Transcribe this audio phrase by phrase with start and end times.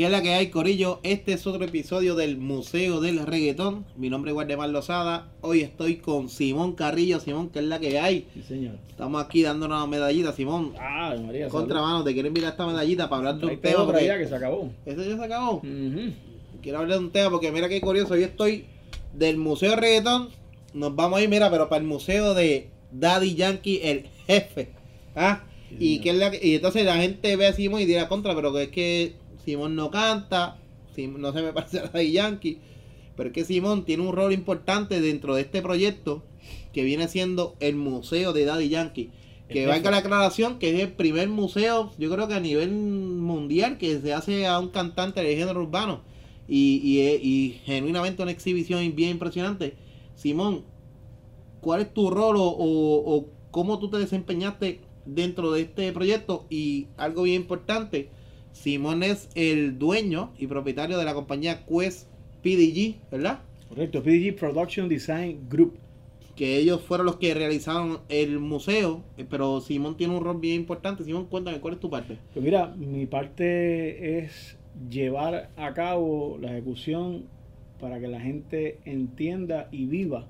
[0.00, 0.98] ¿Qué es la que hay, Corillo?
[1.02, 3.84] Este es otro episodio del Museo del Reggaetón.
[3.98, 5.28] Mi nombre es Guardemar Lozada.
[5.42, 7.20] Hoy estoy con Simón Carrillo.
[7.20, 8.26] Simón, ¿qué es la que hay?
[8.32, 8.76] Sí, señor.
[8.88, 10.72] Estamos aquí dándonos una medallita, Simón.
[10.80, 11.48] Ah, María.
[11.50, 13.84] Contra mano, te quiero enviar esta medallita para hablar de un tema.
[13.84, 14.70] porque- ya que se acabó.
[14.86, 15.60] ¿Eso ya se acabó?
[16.62, 18.16] Quiero hablar de un tema porque mira qué curioso.
[18.16, 18.64] Yo estoy
[19.12, 20.30] del Museo del Reggaetón.
[20.72, 24.70] Nos vamos a ir, mira, pero para el museo de Daddy Yankee, el jefe.
[25.14, 25.44] ¿Ah?
[25.68, 28.08] Sí, Y, que es la que- y entonces la gente ve a Simón y dirá
[28.08, 30.58] contra, pero que es que Simón no canta,
[30.94, 32.58] Sim- no se me parece a Daddy Yankee.
[33.16, 36.22] Pero es que Simón tiene un rol importante dentro de este proyecto
[36.72, 39.10] que viene siendo el museo de Daddy Yankee.
[39.50, 43.78] Que valga la aclaración que es el primer museo, yo creo que a nivel mundial,
[43.78, 46.02] que se hace a un cantante de género urbano.
[46.48, 49.74] Y, y, y genuinamente una exhibición bien impresionante.
[50.14, 50.64] Simón,
[51.60, 56.46] ¿cuál es tu rol o, o- o cómo tú te desempeñaste dentro de este proyecto?
[56.50, 58.08] Y algo bien importante,
[58.60, 62.06] Simón es el dueño y propietario de la compañía Quest
[62.42, 63.40] PDG, ¿verdad?
[63.70, 65.78] Correcto, PDG Production Design Group.
[66.36, 70.56] Que ellos fueron los que realizaron el museo, eh, pero Simón tiene un rol bien
[70.56, 71.04] importante.
[71.04, 72.18] Simón, cuéntame, ¿cuál es tu parte?
[72.34, 74.58] Pues mira, mi parte es
[74.90, 77.24] llevar a cabo la ejecución
[77.80, 80.26] para que la gente entienda y viva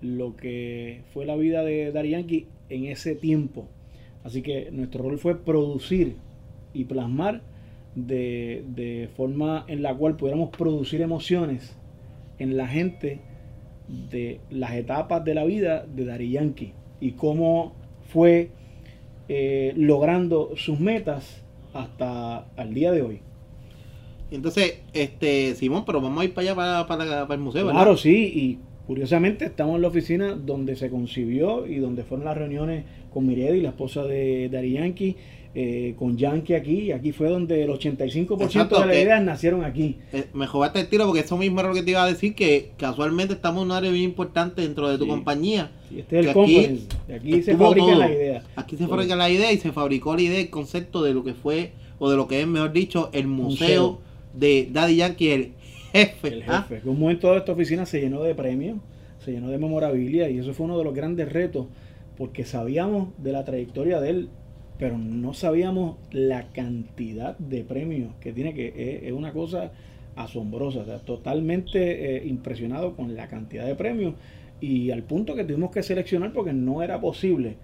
[0.00, 3.66] lo que fue la vida de Daddy Yankee en ese tiempo.
[4.22, 6.14] Así que nuestro rol fue producir
[6.74, 7.42] y plasmar
[7.94, 11.76] de, de forma en la cual pudiéramos producir emociones
[12.38, 13.20] en la gente
[14.10, 17.74] de las etapas de la vida de Daddy Yankee y cómo
[18.08, 18.50] fue
[19.28, 23.20] eh, logrando sus metas hasta el día de hoy.
[24.30, 27.80] Entonces, este, Simón, pero vamos a ir para allá, para, para- para el museo, ¿verdad?
[27.82, 32.36] Claro, sí, y curiosamente estamos en la oficina donde se concibió y donde fueron las
[32.36, 35.16] reuniones con Miredi, la esposa de Daddy Yankee,
[35.54, 39.64] eh, con Yankee aquí, y aquí fue donde el 85% Exacto, de las ideas nacieron
[39.64, 39.98] aquí.
[40.12, 42.34] Eh, me jodaste el tiro porque eso mismo era lo que te iba a decir,
[42.36, 45.10] que casualmente estamos en un área bien importante dentro de tu Sí.
[45.10, 45.72] compañía.
[45.90, 47.74] Y este es el aquí aquí se todo.
[47.98, 48.44] las ideas.
[48.54, 51.34] Aquí se fabrica la idea y se fabricó la idea, el concepto de lo que
[51.34, 54.00] fue, o de lo que es, mejor dicho, el museo, Museo.
[54.34, 55.52] de Daddy Yankee, el
[55.92, 56.28] jefe.
[56.28, 56.64] El ¿ah?
[56.68, 56.82] jefe.
[56.82, 58.78] Que un momento toda esta oficina se llenó de premios,
[59.24, 61.66] se llenó de memorabilia y eso fue uno de los grandes retos
[62.16, 64.28] porque sabíamos de la trayectoria de él,
[64.80, 69.72] pero no sabíamos la cantidad de premios que tiene, que es, una cosa
[70.16, 74.14] asombrosa, o sea, totalmente eh, impresionado con la cantidad de premios
[74.58, 77.56] y al punto que tuvimos que seleccionar porque no era posible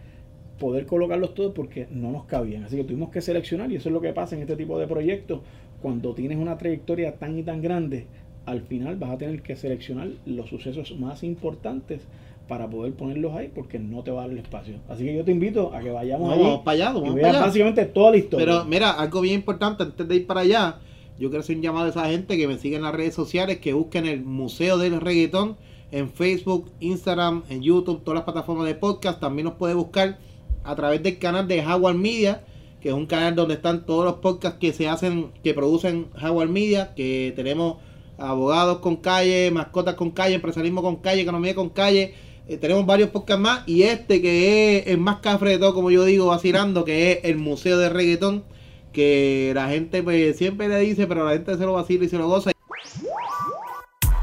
[0.59, 2.65] poder colocarlos todos porque no nos cabían.
[2.65, 4.87] Así que tuvimos que seleccionar y eso es lo que pasa en este tipo de
[4.87, 5.41] proyectos.
[5.81, 8.05] Cuando tienes una trayectoria tan y tan grande,
[8.45, 12.03] al final vas a tener que seleccionar los sucesos más importantes
[12.49, 14.77] para poder ponerlos ahí porque no te va a dar el espacio.
[14.89, 17.27] Así que yo te invito a que vayamos Vamos allí para allá, y vamos veas
[17.27, 17.47] para allá.
[17.47, 18.47] básicamente toda la historia.
[18.47, 20.79] Pero mira, algo bien importante antes de ir para allá,
[21.19, 23.59] yo quiero hacer un llamado a esa gente que me sigue en las redes sociales,
[23.59, 25.57] que busquen el Museo del Reggaetón
[25.93, 29.21] en Facebook, Instagram, en YouTube, todas las plataformas de podcast.
[29.21, 30.19] También nos puede buscar
[30.65, 32.45] a través del canal de Howard Media,
[32.81, 36.51] que es un canal donde están todos los podcasts que se hacen, que producen Howard
[36.51, 37.79] Media, que tenemos
[38.19, 42.15] abogados con calle, mascotas con calle, empresarismo con calle, economía con calle.
[42.49, 45.91] Eh, tenemos varios podcasts más y este que es el más cafre de todo, como
[45.91, 48.45] yo digo, vacilando, que es el Museo de Reggaetón,
[48.93, 52.19] que la gente pues siempre le dice, pero la gente se lo vacila y se
[52.19, 52.53] lo goza.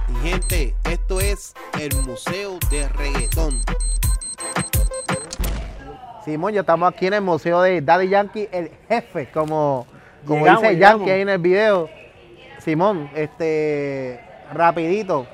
[0.07, 3.59] Y gente, esto es el Museo de Reggaetón.
[6.23, 9.85] Simón, ya estamos aquí en el Museo de Daddy Yankee, el jefe, como,
[10.25, 10.99] como Llegamos, dice llegamos.
[10.99, 11.89] Yankee ahí en el video.
[12.59, 14.21] Simón, este,
[14.53, 15.27] rapidito,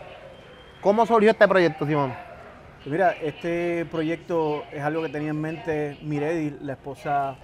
[0.82, 2.29] ¿cómo surgió este proyecto, Simón?
[2.80, 7.36] Pues Mira, este proyecto es algo que tenía en mente Miredi, la esposa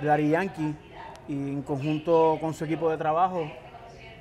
[0.00, 0.72] de Dari Yankee,
[1.26, 3.50] y en conjunto con su equipo de trabajo,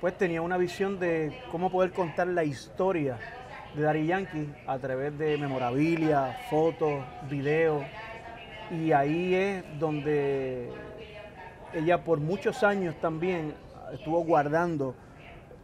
[0.02, 3.20] pues tenía una visión de cómo poder contar la historia
[3.76, 7.84] de Dari Yankee a través de memorabilia, fotos, videos,
[8.72, 10.72] y ahí es donde
[11.76, 13.54] ella por muchos años también
[13.94, 14.96] estuvo guardando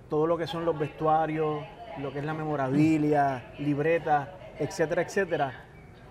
[0.08, 1.64] todo lo que son los vestuarios,
[1.98, 4.28] lo que es la memorabilia, libretas,
[4.60, 5.54] etcétera, etcétera,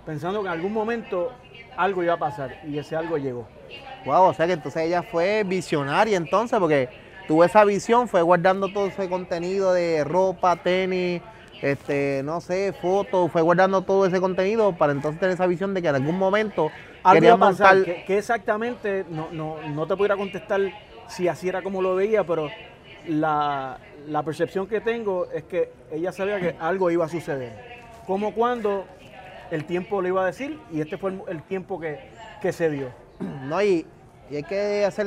[0.07, 1.33] pensando que en algún momento
[1.77, 3.47] algo iba a pasar y ese algo llegó.
[4.05, 6.89] Wow, o sea que entonces ella fue visionaria entonces, porque
[7.27, 11.21] tuvo esa visión, fue guardando todo ese contenido de ropa, tenis,
[11.61, 15.83] este, no sé, fotos, fue guardando todo ese contenido para entonces tener esa visión de
[15.83, 16.71] que en algún momento
[17.03, 17.95] Algo iba a pasar, montar.
[17.97, 20.61] que, que exactamente, no, no, no te pudiera contestar
[21.09, 22.49] si así era como lo veía, pero
[23.07, 27.78] la, la percepción que tengo es que ella sabía que algo iba a suceder.
[28.09, 28.87] Como cuando
[29.53, 32.01] el tiempo le iba a decir y este fue el, tiempo que,
[32.43, 32.89] que se dio.
[33.45, 33.87] No, y,
[34.31, 35.07] y hay que hacer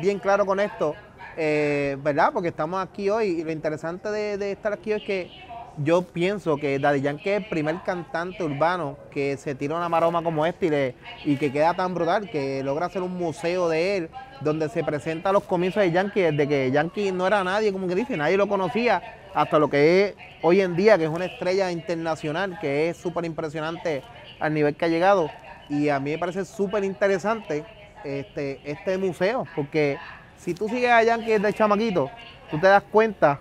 [0.00, 0.94] bien claro con esto.
[1.36, 2.30] eh, ¿verdad?
[2.32, 5.30] Porque estamos aquí hoy y lo interesante de, estar aquí es que
[5.76, 10.22] yo pienso que Daddy Yankee es el primer cantante urbano que se tira una maroma
[10.22, 14.10] como este y, y que queda tan brutal, que logra hacer un museo de él,
[14.40, 17.94] donde se presenta los comienzos de Yankee, desde que Yankee no era nadie, como que
[17.94, 19.00] dice, nadie lo conocía,
[19.34, 23.24] hasta lo que es hoy en día, que es una estrella internacional, que es súper
[23.24, 24.02] impresionante
[24.40, 25.30] al nivel que ha llegado.
[25.68, 27.64] Y a mí me parece súper interesante
[28.04, 29.98] este, este museo, porque
[30.36, 32.10] si tú sigues a Yankee desde chamaquito,
[32.50, 33.40] tú te das cuenta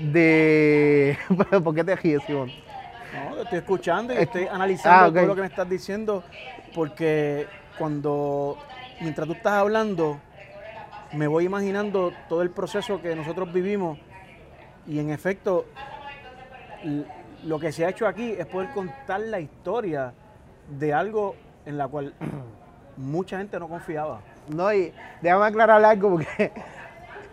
[0.00, 1.18] de...
[1.62, 2.50] ¿Por qué te ríes, Simón?
[3.14, 6.22] No, estoy escuchando y estoy analizando ah, todo lo que me estás diciendo,
[6.74, 7.46] porque
[7.78, 8.58] cuando,
[9.00, 10.20] mientras tú estás hablando,
[11.12, 13.98] me voy imaginando todo el proceso que nosotros vivimos
[14.88, 15.66] y en efecto,
[17.44, 20.12] lo que se ha hecho aquí es poder contar la historia
[20.78, 21.34] de algo
[21.64, 22.14] en la cual
[22.96, 24.20] mucha gente no confiaba.
[24.48, 24.92] No, y
[25.22, 26.52] déjame aclarar algo porque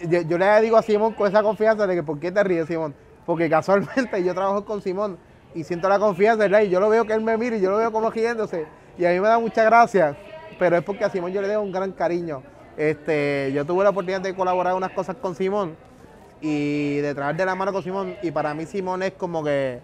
[0.27, 2.95] yo, le digo a Simón con esa confianza de que ¿por qué te ríes, Simón?
[3.25, 5.17] Porque casualmente yo trabajo con Simón
[5.53, 6.61] y siento la confianza, ¿verdad?
[6.61, 8.65] Y yo lo veo que él me mira y yo lo veo como riéndose.
[8.97, 10.17] Y a mí me da mucha gracia,
[10.57, 12.41] pero es porque a Simón yo le doy un gran cariño.
[12.75, 15.75] Este, yo tuve la oportunidad de colaborar unas cosas con Simón
[16.43, 18.17] y de trabajar de la mano con Simón.
[18.21, 19.79] Y para mí Simón es como que,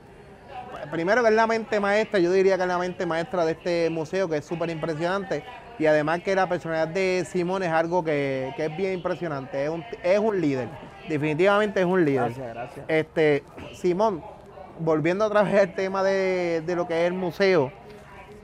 [0.92, 3.90] primero que es la mente maestra, yo diría que es la mente maestra de este
[3.90, 5.44] museo, que es súper impresionante.
[5.80, 9.86] Y además que la personalidad de Simón es algo que, es bien impresionante, es un,
[10.04, 10.68] es un líder,
[11.08, 12.26] definitivamente es un líder.
[12.26, 12.86] Gracias, gracias.
[12.90, 14.22] Este, Simón,
[14.80, 17.72] volviendo otra vez al tema de, lo que es el museo,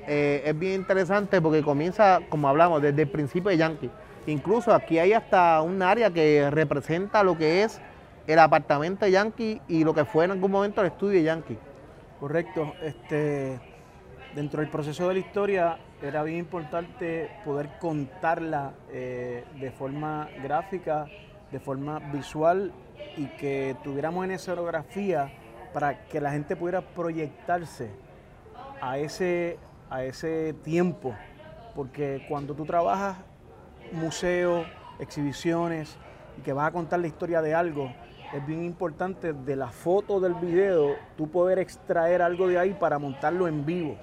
[0.08, 3.92] eh, es bien interesante porque comienza, como hablamos, desde el principio de Yankee.
[4.28, 7.82] Incluso aquí hay hasta un área que representa lo que es
[8.27, 11.57] el apartamento Yankee y lo que fue en algún momento el estudio Yankee.
[12.19, 12.74] Correcto.
[12.81, 13.60] Este,
[14.33, 21.07] dentro del proceso de la historia era bien importante poder contarla eh, de forma gráfica,
[21.51, 22.74] de forma visual
[23.18, 25.31] y que tuviéramos en escenografía
[25.74, 27.92] para que la gente pudiera proyectarse
[28.81, 29.57] a ese,
[29.89, 31.13] a ese tiempo.
[31.75, 33.18] Porque cuando tú trabajas
[33.92, 34.66] museo,
[35.00, 35.98] exhibiciones
[36.38, 37.92] y que vas a contar la historia de algo,
[38.33, 43.00] es bien importante de la foto del video tú poder extraer algo de ahí para
[43.00, 43.95] montarlo en vivo.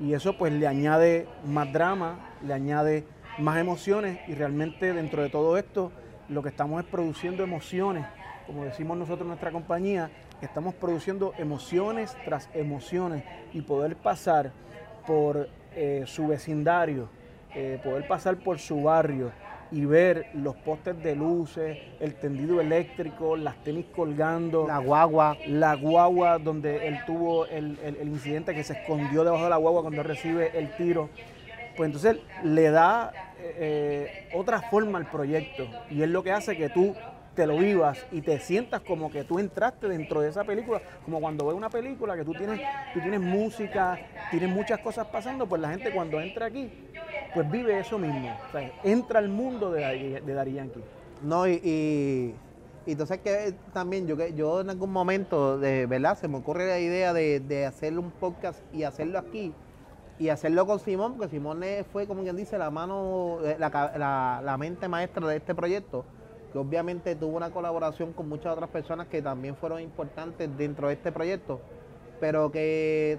[0.00, 3.04] Y eso pues le añade más drama, le añade
[3.38, 4.18] más emociones.
[4.28, 5.92] Y realmente dentro de todo esto
[6.28, 8.06] lo que estamos es produciendo emociones,
[8.46, 10.10] como decimos nosotros en nuestra compañía,
[10.40, 13.24] estamos produciendo emociones tras emociones.
[13.52, 14.52] Y poder pasar
[15.06, 17.08] por eh, su vecindario,
[17.54, 19.30] eh, poder pasar por su barrio,
[19.72, 24.66] y ver los postes de luces, el tendido eléctrico, las tenis colgando.
[24.66, 25.38] La guagua.
[25.46, 30.02] La guagua donde él tuvo el, incidente que se escondió debajo de la guagua cuando
[30.02, 31.08] recibe el tiro.
[31.74, 36.68] Pues entonces le da eh, otra forma al proyecto y es lo que hace que
[36.68, 36.94] tú
[37.34, 41.20] te lo vivas y te sientas como que tú entraste dentro de esa película, como
[41.20, 42.60] cuando ves una película que tú tienes,
[42.92, 43.98] tú tienes música,
[44.30, 46.70] tienes muchas cosas pasando, pues la gente cuando entra aquí,
[47.34, 48.28] pues vive eso mismo,
[48.82, 50.82] entra al mundo de, de Dari Yankee.
[51.22, 52.34] No, y, y,
[52.86, 57.12] entonces que también yo, yo en algún momento, de verdad, se me ocurre la idea
[57.12, 59.54] de, de hacer un podcast y hacerlo aquí
[60.18, 61.62] y hacerlo con Simón, porque Simón
[61.92, 66.04] fue, como quien dice, la mano, eh, la, la, la mente maestra de este proyecto
[66.52, 70.94] que obviamente tuvo una colaboración con muchas otras personas que también fueron importantes dentro de
[70.94, 71.60] este proyecto,
[72.20, 73.18] pero que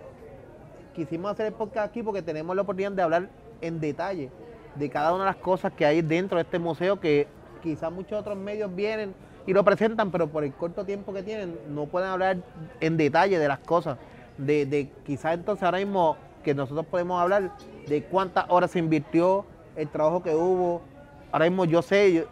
[0.94, 3.30] quisimos hacer el podcast aquí porque tenemos la oportunidad de hablar
[3.64, 4.30] en detalle
[4.76, 7.28] de cada una de las cosas que hay dentro de este museo que
[7.62, 9.14] quizás muchos otros medios vienen
[9.46, 12.38] y lo presentan, pero por el corto tiempo que tienen no pueden hablar
[12.80, 13.98] en detalle de las cosas.
[14.38, 17.52] De, de quizás entonces ahora mismo que nosotros podemos hablar
[17.88, 20.82] de cuántas horas se invirtió, el trabajo que hubo.
[21.32, 22.26] Ahora mismo yo sé,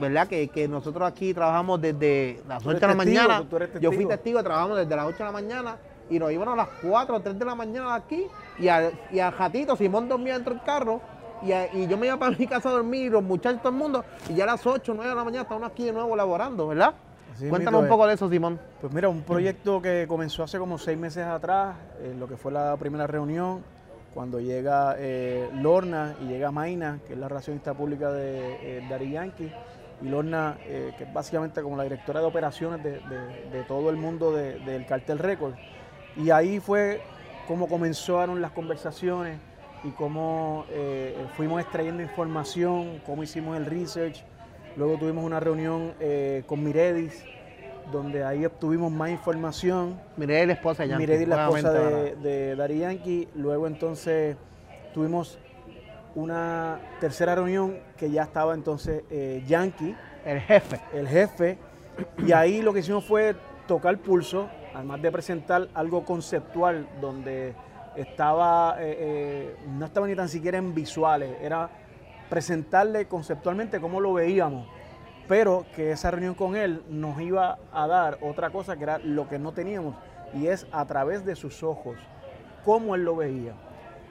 [0.00, 0.26] ¿verdad?
[0.28, 3.44] Que, que, nosotros aquí trabajamos desde las 8 de la mañana.
[3.80, 5.76] Yo fui testigo, trabajamos desde las 8 de la mañana
[6.10, 8.26] y nos íbamos a las 4 o 3 de la mañana de aquí
[8.58, 11.00] y a, y a Jatito, Simón dormía dentro del carro
[11.42, 14.04] y, y, yo me iba para mi casa a dormir, los muchachos, todo el mundo,
[14.28, 16.68] y ya a las 8 o 9 de la mañana estábamos aquí de nuevo laborando,
[16.68, 16.94] ¿verdad?
[17.48, 18.60] Cuéntanos un poco de eso, Simón.
[18.80, 22.52] Pues mira, un proyecto que comenzó hace como seis meses atrás, en lo que fue
[22.52, 23.62] la primera reunión,
[24.14, 29.10] cuando llega eh, Lorna y llega Maina, que es la relacionista pública de eh, Dari
[29.10, 29.52] Yankee
[30.00, 34.32] y Lorna, eh, que es básicamente como la directora de operaciones de, todo el mundo
[34.32, 35.54] del Cartel Record.
[36.16, 37.00] Y ahí fue
[37.46, 39.38] como comenzaron las conversaciones
[39.82, 44.24] y cómo eh, fuimos extrayendo información, cómo hicimos el research.
[44.76, 47.22] Luego tuvimos una reunión eh, con Miredis,
[47.92, 50.00] donde ahí obtuvimos más información.
[50.16, 51.06] Miredis, la esposa de Yankee.
[51.06, 53.28] Miredis, la esposa de, de Dari Yankee.
[53.34, 54.36] Luego entonces
[54.94, 55.38] tuvimos
[56.14, 59.94] una tercera reunión que ya estaba entonces eh, Yankee
[60.24, 60.80] El jefe.
[60.92, 61.58] El jefe.
[62.26, 67.54] Y ahí lo que hicimos fue tocar pulso, además de presentar algo conceptual donde
[67.96, 71.70] estaba, eh, eh, no estaba ni tan siquiera en visuales, era
[72.28, 74.66] presentarle conceptualmente cómo lo veíamos,
[75.28, 79.28] pero que esa reunión con él nos iba a dar otra cosa que era lo
[79.28, 79.94] que no teníamos,
[80.34, 81.96] y es a través de sus ojos,
[82.64, 83.52] cómo él lo veía.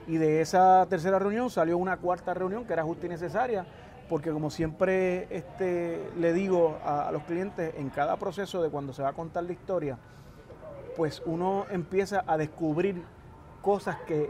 [0.08, 3.66] Y de esa tercera reunión salió una cuarta reunión que era justa y necesaria,
[4.08, 8.94] porque como siempre este, le digo a, a los clientes, en cada proceso de cuando
[8.94, 9.98] se va a contar la historia,
[10.96, 13.04] pues uno empieza a descubrir
[13.62, 14.30] cosas que,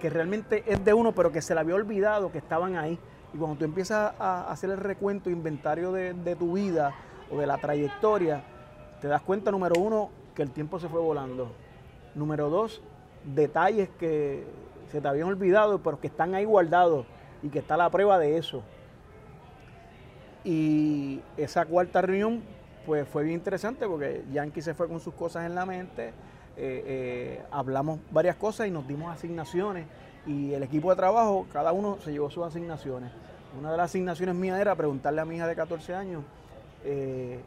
[0.00, 2.98] que realmente es de uno, pero que se le había olvidado que estaban ahí.
[3.34, 6.94] Y cuando tú empiezas a hacer el recuento, inventario de, de tu vida
[7.30, 8.42] o de la trayectoria,
[9.00, 11.50] te das cuenta, número uno, que el tiempo se fue volando.
[12.14, 12.80] Número dos,
[13.24, 14.44] detalles que
[14.90, 17.06] se te habían olvidado, pero que están ahí guardados
[17.42, 18.62] y que está la prueba de eso.
[20.44, 22.42] Y esa cuarta reunión,
[22.88, 26.12] pues fue bien interesante porque Yankee se fue con sus cosas en la mente, eh,
[26.56, 29.84] eh, hablamos varias cosas y nos dimos asignaciones
[30.26, 33.12] y el equipo de trabajo, cada uno se llevó sus asignaciones.
[33.58, 36.22] Una de las asignaciones mías era preguntarle a mi hija de 14 años
[36.82, 37.40] eh,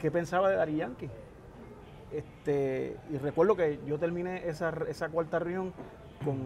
[0.00, 1.10] qué pensaba de Dari Yankee.
[2.10, 5.72] Este, y recuerdo que yo terminé esa, esa cuarta reunión
[6.24, 6.38] con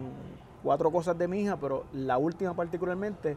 [0.61, 3.35] cuatro cosas de mi hija, pero la última particularmente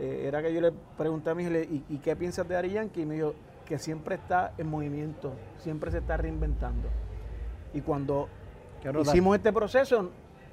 [0.00, 3.02] era que yo le pregunté a mi hija, ¿y, ¿y, qué piensas de Dari Yankee?
[3.02, 3.34] Y me dijo
[3.68, 6.88] que siempre está en movimiento, siempre se está reinventando.
[7.74, 8.28] Y cuando
[9.02, 10.08] hicimos este proceso,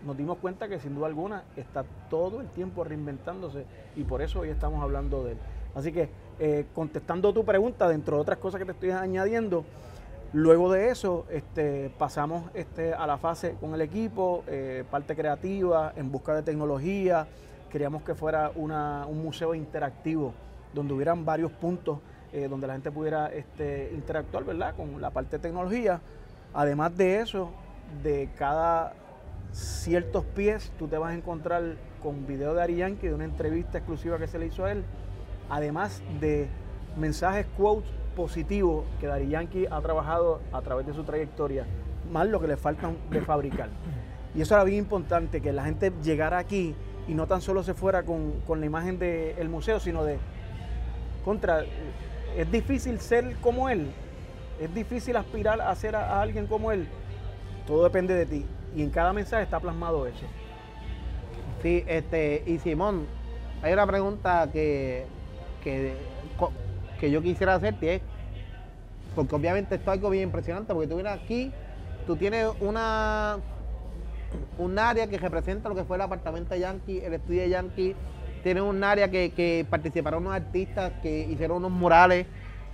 [0.06, 4.42] nos dimos cuenta que sin duda alguna está todo el tiempo reinventándose y por eso
[4.42, 5.38] hoy estamos hablando de él.
[5.74, 9.64] Así que eh, contestando tu pregunta, dentro de otras cosas que te estoy añadiendo,
[10.34, 15.94] luego de eso este, pasamos este, a la fase con el equipo, eh, parte creativa,
[15.96, 17.28] en busca de tecnología,
[17.72, 20.34] queríamos que fuera una, un museo interactivo,
[20.74, 22.00] donde hubieran varios puntos
[22.36, 24.76] eh, donde la gente pudiera este, interactuar ¿verdad?
[24.76, 26.02] con la parte de tecnología.
[26.54, 27.52] Además de eso,
[28.04, 28.92] de cada
[29.54, 31.64] ciertos pies tú te vas a encontrar
[32.04, 34.84] con video de Ari Yankee, de una entrevista exclusiva que se le hizo a él,
[35.50, 36.50] además de
[36.98, 41.66] mensajes, quotes positivos que Dari Yankee ha trabajado a través de su trayectoria,
[42.12, 43.70] más lo que le faltan de fabricar.
[44.36, 46.76] Y eso era bien importante, que la gente llegara aquí
[47.08, 50.18] y no tan solo se fuera con, con la imagen del museo, sino de
[51.24, 51.64] contra,
[52.38, 53.92] es difícil ser como él,
[54.60, 56.88] es difícil aspirar a ser a, alguien como él,
[57.68, 58.46] todo depende de ti.
[58.76, 60.26] Y en cada mensaje está plasmado eso.
[61.62, 63.08] Sí, este, y Simón,
[63.62, 65.06] hay una pregunta que,
[65.64, 65.94] que,
[67.00, 68.02] que yo quisiera hacerte, es,
[69.16, 71.52] porque obviamente esto es algo bien impresionante, porque tú vienes aquí,
[72.06, 73.40] tú tienes una
[74.58, 77.96] un área que representa lo que fue el apartamento de Yankee, el estudio de Yankee,
[78.46, 82.28] tiene un área que, participaron unos artistas que hicieron unos murales,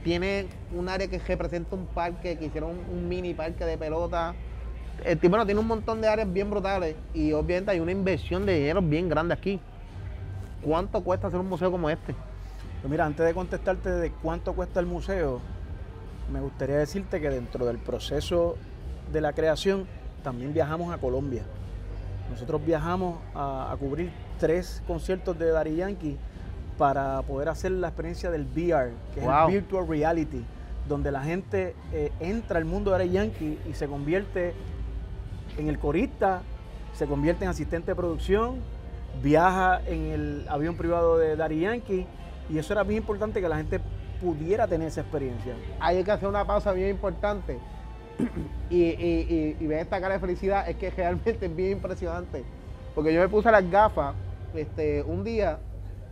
[0.03, 4.35] tiene un área que representa un parque, que hicieron un mini parque de pelota.
[5.05, 8.45] El tipo bueno, tiene un montón de áreas bien brutales y obviamente hay una inversión
[8.45, 9.61] de dinero bien grande aquí.
[10.61, 12.15] ¿Cuánto cuesta hacer un museo como este?
[12.81, 15.39] Pues mira, antes de contestarte de cuánto cuesta el museo,
[16.33, 18.57] me gustaría decirte que dentro del proceso
[19.13, 19.87] de la creación
[20.21, 21.43] también viajamos a Colombia.
[22.29, 26.17] Nosotros viajamos a cubrir tres conciertos de Daddy Yankee
[26.75, 29.29] para poder hacer la experiencia del VR, que wow.
[29.29, 30.43] es el Virtual Reality,
[30.89, 34.55] donde la gente eh, entra al mundo de Daddy Yankee y se convierte
[35.59, 36.41] en el corista,
[36.95, 38.55] se convierte en asistente de producción,
[39.21, 42.07] viaja en el avión privado de Daddy Yankee
[42.49, 43.79] y eso era bien importante que la gente
[44.19, 45.53] pudiera tener esa experiencia.
[45.79, 47.59] Hay que hacer una pausa bien importante
[48.71, 52.43] y, y, y, y ver esta cara de felicidad es que realmente es bien impresionante.
[52.95, 54.15] Porque yo me puse las gafas
[54.55, 55.59] este, un día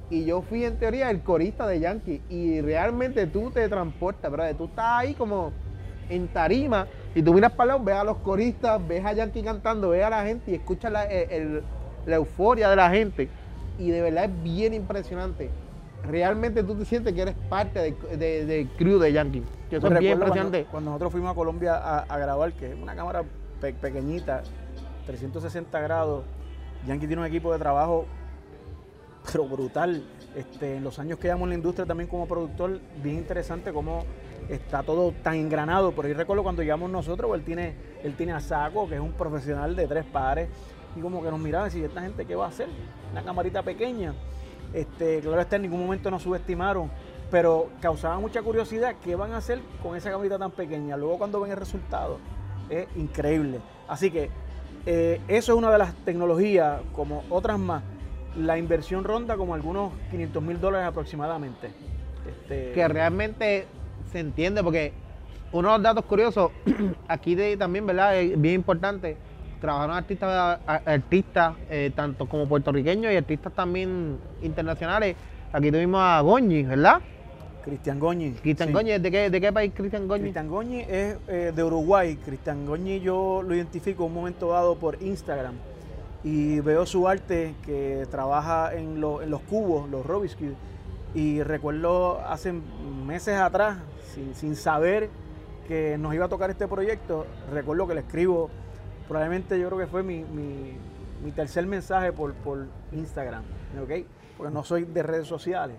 [0.09, 4.55] y yo fui en teoría el corista de Yankee y realmente tú te transportas, ¿verdad?
[4.55, 5.51] Tú estás ahí como
[6.09, 9.89] en tarima y tú miras para lado, ves a los coristas, ves a Yankee cantando,
[9.89, 11.61] ves a la gente y escuchas la, el,
[12.05, 13.29] la euforia de la gente
[13.77, 15.49] y de verdad es bien impresionante.
[16.03, 19.43] Realmente tú te sientes que eres parte del de, de crew de Yankee.
[19.69, 20.63] Que eso es bien impresionante.
[20.63, 23.23] Cuando, cuando nosotros fuimos a Colombia a, a grabar, que es una cámara
[23.61, 24.41] pe pequeñita,
[25.05, 26.23] 360 grados,
[26.87, 28.05] Yankee tiene un equipo de trabajo
[29.31, 30.03] pero brutal.
[30.35, 34.05] Este, en los años que llevamos en la industria también como productor, bien interesante cómo
[34.47, 35.91] está todo tan engranado.
[35.91, 39.13] Por ahí recuerdo cuando llegamos nosotros, él tiene, él tiene a Saco, que es un
[39.13, 40.49] profesional de tres pares,
[40.95, 42.67] y como que nos miraba y decía, ¿esta gente qué va a hacer?
[43.11, 44.13] Una camarita pequeña.
[44.73, 46.91] Este, claro está, en ningún momento nos subestimaron,
[47.31, 50.95] pero causaba mucha curiosidad qué van a hacer con esa camarita tan pequeña.
[50.95, 52.19] Luego cuando ven el resultado,
[52.69, 53.59] es increíble.
[53.87, 54.29] Así que
[54.85, 57.83] eh, eso es una de las tecnologías, como otras más.
[58.37, 61.71] La inversión ronda como algunos 500 mil dólares aproximadamente.
[62.27, 63.65] Este, que realmente
[64.11, 64.93] se entiende, porque
[65.51, 66.51] uno de los datos curiosos,
[67.07, 68.19] aquí de, también, ¿verdad?
[68.19, 69.17] Es bien importante,
[69.59, 75.15] trabajaron artistas, artistas eh, tanto como puertorriqueños y artistas también internacionales.
[75.51, 77.01] Aquí tuvimos a Goñi, ¿verdad?
[77.63, 78.31] Cristian Goñi.
[78.33, 78.73] Cristian sí.
[78.73, 80.21] Goñi, ¿de qué, ¿de qué país Cristian Goñi?
[80.21, 82.15] Cristian Goñi es eh, de Uruguay.
[82.23, 85.55] Cristian Goñi yo lo identifico un momento dado por Instagram
[86.23, 90.55] y veo su arte que trabaja en, lo- en los cubos, los Cube.
[91.13, 93.77] Y recuerdo hace meses atrás,
[94.13, 95.09] sin, sin saber
[95.67, 98.49] que nos iba a tocar este proyecto, recuerdo que le escribo,
[99.07, 100.77] probablemente yo creo que fue mi, mi-
[101.23, 103.43] mi tercer mensaje por, por Instagram,
[103.81, 104.05] ¿ok?
[104.37, 105.75] Porque no soy de redes sociales.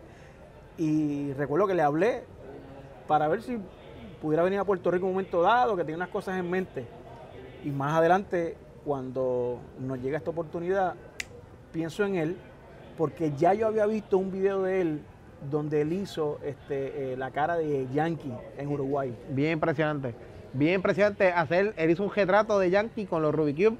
[0.78, 2.24] Y recuerdo que le hablé
[3.06, 3.58] para ver si
[4.22, 6.86] pudiera venir a Puerto Rico en un momento dado, que tenía unas cosas en mente.
[7.64, 10.94] Y más adelante, cuando nos llega esta oportunidad,
[11.72, 12.36] pienso en él,
[12.96, 15.00] porque ya yo había visto un video de él
[15.50, 19.14] donde él hizo este, eh, la cara de Yankee en Uruguay.
[19.30, 20.14] Bien impresionante.
[20.52, 23.76] Bien impresionante hacer, él hizo un retrato de Yankee con los Rubik's Cube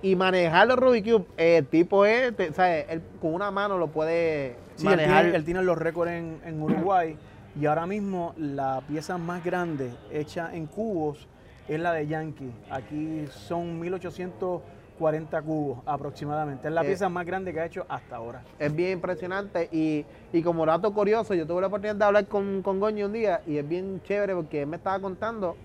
[0.00, 1.26] y manejar los Rubik's Cube.
[1.36, 2.86] El tipo es, te- ¿sabes?
[2.88, 5.22] Él con una mano lo puede Sí, él manejar.
[5.24, 7.16] tiene, él tiene los récords en, en Uruguay
[7.60, 11.28] y ahora mismo la pieza más grande hecha en cubos
[11.68, 12.50] es la de Yankee.
[12.70, 16.68] Aquí son 1840 cubos aproximadamente.
[16.68, 16.86] Es la Eh.
[16.86, 18.42] pieza más grande que ha hecho hasta ahora.
[18.58, 22.62] Es bien impresionante y, y como dato curioso, yo tuve la oportunidad de hablar con,
[22.62, 25.56] con Goñi un día y es bien chévere porque él me estaba contando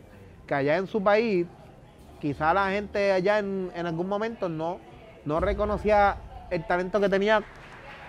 [0.48, 1.46] que allá en su país,
[2.20, 4.80] quizá la gente allá en, en algún momento no,
[5.26, 6.18] no reconocía
[6.50, 7.44] el talento que tenía,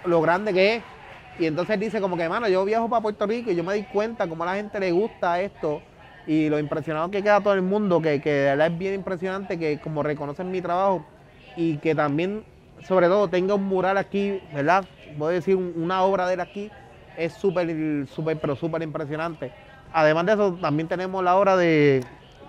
[0.05, 0.83] lo grande que es.
[1.39, 3.85] Y entonces dice como que, mano, yo viajo para Puerto Rico y yo me di
[3.85, 5.81] cuenta cómo a la gente le gusta esto
[6.27, 9.59] y lo impresionado que queda todo el mundo, que, que de verdad es bien impresionante
[9.59, 11.05] que como reconocen mi trabajo
[11.57, 12.43] y que también,
[12.87, 14.85] sobre todo, tenga un mural aquí, ¿verdad?
[15.17, 16.71] Voy a decir, un- una obra de él aquí,
[17.17, 19.51] es súper, súper, pero súper impresionante.
[19.93, 22.05] Además de eso, también tenemos la obra de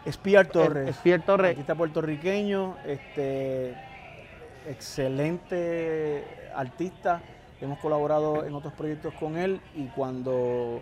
[0.06, 0.90] Espiar Torres.
[0.90, 1.51] Espier Torres.
[1.51, 3.74] Artista puertorriqueño, este,
[4.70, 6.24] excelente
[6.55, 7.22] artista.
[7.62, 10.81] Hemos colaborado en otros proyectos con él y cuando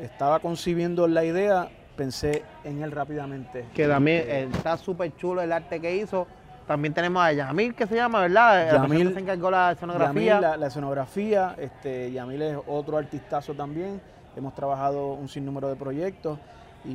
[0.00, 3.66] estaba concibiendo la idea, pensé en él rápidamente.
[3.74, 6.26] que también eh, está súper chulo el arte que hizo.
[6.66, 8.72] También tenemos a Yamil, que se llama, ¿verdad?
[8.72, 10.24] Yamil- se encargó la escenografía.
[10.36, 14.00] Yamil, la, la escenografía, este, Yamil es otro artistazo también.
[14.34, 16.38] Hemos trabajado un sinnúmero de proyectos
[16.86, 16.90] y,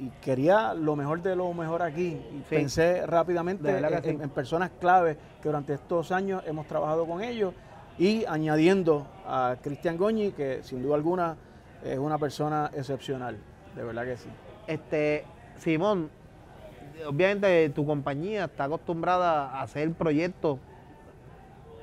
[0.00, 2.06] y quería lo mejor de lo mejor aquí.
[2.32, 2.44] Y Sí.
[2.48, 4.08] pensé rápidamente en, sí.
[4.22, 7.52] en personas clave que durante estos años hemos trabajado con ellos
[7.98, 11.36] y añadiendo a Cristian Goñi, que sin duda alguna
[11.84, 13.36] es una persona excepcional.
[13.76, 14.28] De verdad que sí.
[14.66, 15.24] Este,
[15.58, 16.10] Simón,
[17.06, 20.58] obviamente tu compañía está acostumbrada a hacer proyectos.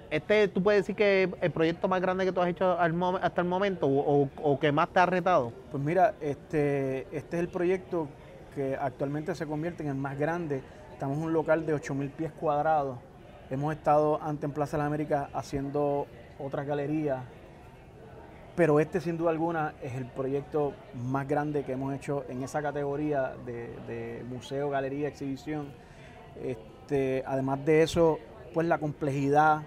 [0.10, 3.42] Este, ¿tú puedes decir que es el proyecto más grande que tú has hecho hasta
[3.42, 5.52] el momento o, o- o que más te ha retado?
[5.70, 8.08] Pues mira, este, este es el proyecto
[8.56, 10.62] que actualmente se convierte en el más grande.
[10.94, 12.98] Estamos en un local de 8.000 pies cuadrados.
[13.50, 16.08] Hemos estado antes en Plaza de las Américas haciendo
[16.40, 17.20] otras galerías,
[18.58, 22.60] pero este sin duda alguna es el proyecto más grande que hemos hecho en esa
[22.60, 25.68] categoría de, museo, galería, exhibición.
[26.44, 28.18] Este, además de eso,
[28.56, 29.62] pues la complejidad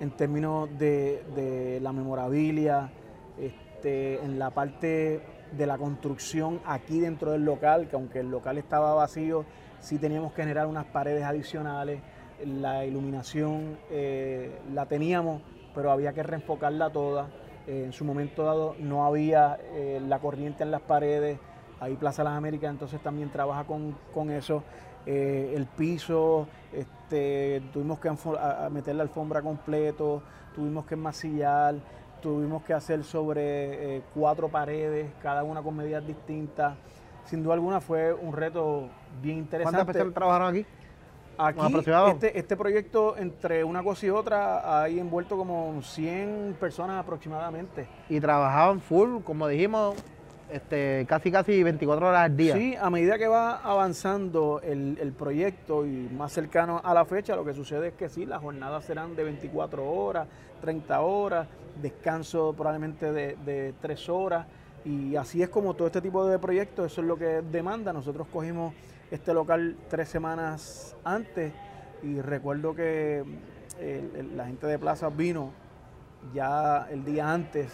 [0.00, 2.90] en términos de, de la memorabilia,
[3.38, 5.20] este, en la parte
[5.52, 9.44] de la construcción aquí dentro del local, que aunque el local estaba vacío,
[9.78, 12.00] sí teníamos que generar unas paredes adicionales,
[12.44, 15.42] la iluminación eh, la teníamos,
[15.76, 17.28] pero había que reenfocarla toda.
[17.66, 21.38] Eh, en su momento dado no había eh, la corriente en las paredes,
[21.80, 24.62] ahí Plaza Las Américas entonces también trabaja con, con eso.
[25.06, 30.22] Eh, el piso, este, tuvimos que alfo- a- a meter la alfombra completo,
[30.54, 31.74] tuvimos que enmasillar,
[32.20, 36.74] tuvimos que hacer sobre eh, cuatro paredes, cada una con medidas distintas.
[37.24, 38.88] Sin duda alguna fue un reto
[39.20, 39.84] bien ¿Cuántas interesante.
[39.92, 40.66] personas trabajaron aquí?
[41.38, 41.60] Aquí,
[42.10, 47.88] este, este proyecto, entre una cosa y otra, hay envuelto como 100 personas aproximadamente.
[48.08, 49.96] Y trabajaban full, como dijimos,
[50.52, 52.54] este, casi casi 24 horas al día.
[52.54, 57.34] Sí, a medida que va avanzando el, el proyecto y más cercano a la fecha,
[57.34, 60.28] lo que sucede es que sí, las jornadas serán de 24 horas,
[60.60, 61.48] 30 horas,
[61.80, 64.46] descanso probablemente de, de 3 horas.
[64.84, 67.92] Y así es como todo este tipo de proyectos, eso es lo que demanda.
[67.92, 68.74] Nosotros cogimos
[69.12, 71.52] este local tres semanas antes
[72.02, 73.22] y recuerdo que
[74.34, 75.50] la gente de Plaza vino
[76.32, 77.72] ya el día antes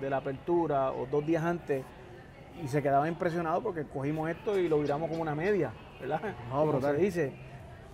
[0.00, 1.84] de la apertura o dos días antes
[2.62, 6.20] y se quedaba impresionado porque cogimos esto y lo viramos como una media, ¿verdad?
[6.48, 6.96] No, Como brutal.
[6.96, 7.32] se dice.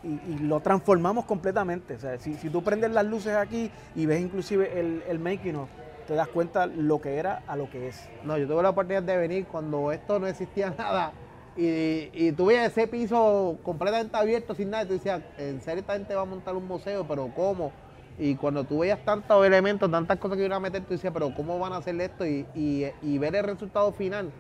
[0.05, 1.95] Y, y lo transformamos completamente.
[1.95, 5.57] O sea, si, si tú prendes las luces aquí y ves inclusive el, el making
[5.57, 5.69] of,
[6.07, 8.09] te das cuenta lo que era a lo que es.
[8.25, 11.13] No, yo tuve la oportunidad de venir cuando esto no existía nada
[11.57, 15.95] y, y tuve ese piso completamente abierto sin nada y tú decías, en serio esta
[15.95, 17.73] gente va a montar un museo, pero ¿cómo?
[18.19, 21.35] Y cuando tú veías tantos elementos, tantas cosas que iban a meter, tú decías, pero
[21.35, 22.27] ¿cómo van a hacer esto?
[22.27, 24.31] Y, y, y ver el resultado final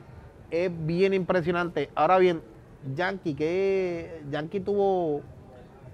[0.51, 1.89] es bien impresionante.
[1.95, 2.43] Ahora bien,
[2.95, 5.23] Yankee, que Yankee tuvo,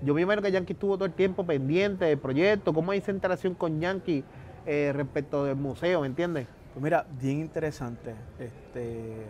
[0.02, 3.12] yo me imagino que Yankee estuvo todo el tiempo pendiente del proyecto, ¿cómo hay esa
[3.12, 4.24] interacción con Yankee
[4.66, 6.46] eh, respecto del museo, me entiendes?
[6.74, 8.14] Pues mira, bien interesante.
[8.38, 9.26] Este,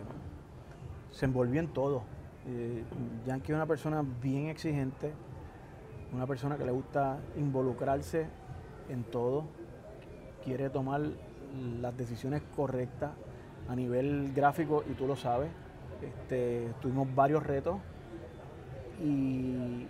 [1.11, 2.03] se envolvió en todo.
[2.47, 2.83] Eh,
[3.25, 5.13] Yankee es una persona bien exigente,
[6.13, 8.27] una persona que le gusta involucrarse
[8.89, 9.45] en todo,
[10.43, 11.01] quiere tomar
[11.81, 13.11] las decisiones correctas
[13.67, 15.49] a nivel gráfico y tú lo sabes.
[16.01, 17.75] Este, tuvimos varios retos
[19.01, 19.85] y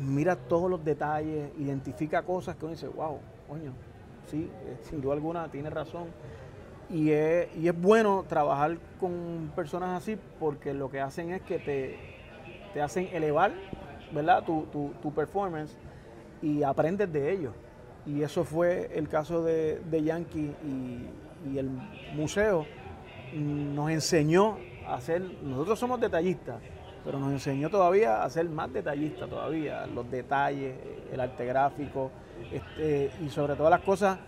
[0.00, 3.18] mira todos los detalles, identifica cosas que uno dice, wow,
[3.48, 3.72] coño,
[4.26, 6.08] sí, eh, sin duda alguna tiene razón.
[6.90, 11.58] Y es, y es bueno trabajar con personas así porque lo que hacen es que
[11.58, 11.98] te,
[12.72, 13.52] te hacen elevar
[14.14, 14.44] ¿verdad?
[14.44, 15.74] Tu, tu, tu performance
[16.40, 17.52] y aprendes de ellos.
[18.06, 21.08] Y eso fue el caso de, de Yankee y,
[21.58, 21.68] el
[22.14, 22.64] museo
[23.34, 24.56] nos enseñó
[24.88, 26.56] a ser, nosotros somos detallistas,
[27.04, 30.74] pero nos enseñó todavía a ser más detallistas todavía, los detalles,
[31.12, 32.10] el arte gráfico,
[32.50, 34.18] este, y sobre todas las cosas,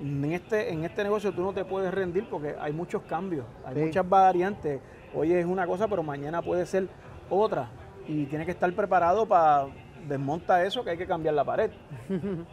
[0.00, 3.74] en este, en este negocio tú no te puedes rendir porque hay muchos cambios, hay
[3.74, 3.80] Sí.
[3.82, 4.80] muchas variantes.
[5.14, 6.88] Hoy es una cosa, pero mañana puede ser
[7.30, 7.68] otra.
[8.08, 9.66] Y tienes que estar preparado para
[10.08, 11.70] desmontar eso que hay que cambiar la pared.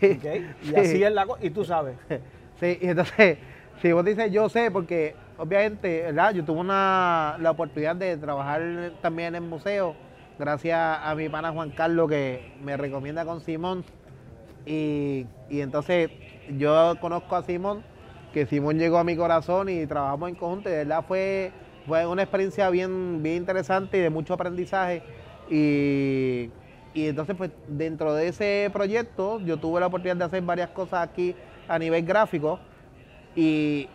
[0.00, 0.18] Sí.
[0.62, 0.74] Y sí.
[0.76, 1.44] así es la cosa.
[1.44, 1.96] Y tú sabes.
[2.58, 3.38] Sí, y entonces,
[3.80, 6.34] si vos dices yo sé, porque obviamente, ¿verdad?
[6.34, 8.60] Yo tuve una, la oportunidad de trabajar
[9.00, 9.94] también en el museo,
[10.40, 13.84] gracias a mi pana Juan Carlos que me recomienda con Simón.
[14.66, 16.10] Y, y entonces
[16.56, 17.82] yo conozco a Simón,
[18.32, 20.68] que Simón llegó a mi corazón y trabajamos en conjunto.
[20.68, 21.52] Y de verdad fue,
[21.86, 25.02] fue una experiencia bien, bien interesante y de mucho aprendizaje.
[25.50, 26.50] Y,
[26.94, 31.08] y entonces, pues dentro de ese proyecto, yo tuve la oportunidad de hacer varias cosas
[31.08, 31.34] aquí
[31.68, 32.58] a nivel gráfico.
[33.34, 33.88] Y,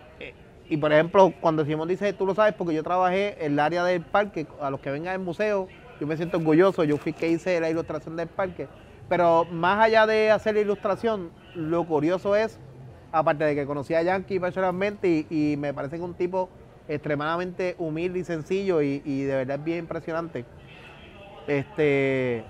[0.70, 3.84] y por ejemplo, cuando Simón dice, tú lo sabes, porque yo trabajé en el área
[3.84, 5.68] del parque, a los que vengan al museo,
[6.00, 8.68] yo me siento orgulloso, yo fui que hice la ilustración del parque.
[9.10, 12.60] Pero más allá de hacer la ilustración, lo curioso es,
[13.12, 16.50] aparte de que conocí a Yankee personalmente y, me parece que un tipo
[16.88, 20.46] extremadamente humilde y sencillo y, de verdad bien impresionante.
[21.48, 22.44] Este,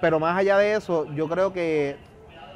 [0.00, 1.96] pero más allá de eso, yo creo que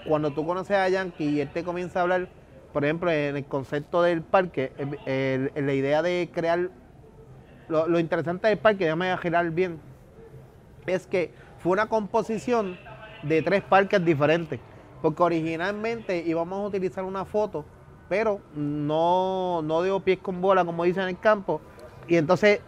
[0.07, 2.29] cuando tú conoces a Yankee y él te comienza a hablar,
[2.73, 4.73] por ejemplo, en el concepto del parque,
[5.55, 6.69] la idea de crear,
[7.69, 9.81] lo, lo interesante del parque, déjame girar bien,
[10.87, 12.77] es que fue una composición
[13.23, 14.59] de tres parques diferentes,
[15.03, 17.65] porque originalmente íbamos a utilizar una foto,
[18.09, 21.61] pero no, no dio pies con bola, como dicen en el campo,
[22.09, 22.61] y entonces...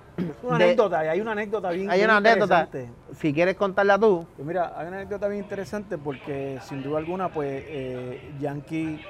[0.43, 3.17] Una de- anécdota, y hay una anécdota bien, hay bien una anécdota, interesante.
[3.17, 4.27] si quieres contarla tú.
[4.37, 9.01] Pues mira, hay una anécdota bien interesante porque sin duda alguna, pues eh, Yankee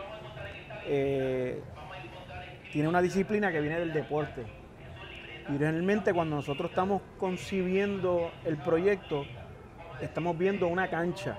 [0.87, 1.61] eh,
[2.73, 4.45] tiene una disciplina que viene del deporte.
[5.53, 9.27] Y realmente cuando nosotros estamos concibiendo el proyecto,
[10.03, 11.39] estamos viendo una cancha.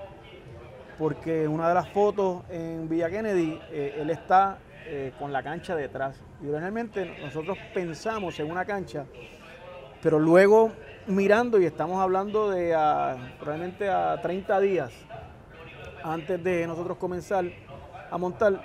[0.97, 5.75] Porque una de las fotos en Villa Kennedy, eh, él está eh, con la cancha
[5.75, 6.15] detrás.
[6.41, 9.05] Y realmente nosotros pensamos en una cancha,
[10.01, 10.71] pero luego
[11.07, 14.91] mirando y estamos hablando de a, probablemente a 30 días
[16.03, 17.45] antes de nosotros comenzar
[18.11, 18.61] a montar,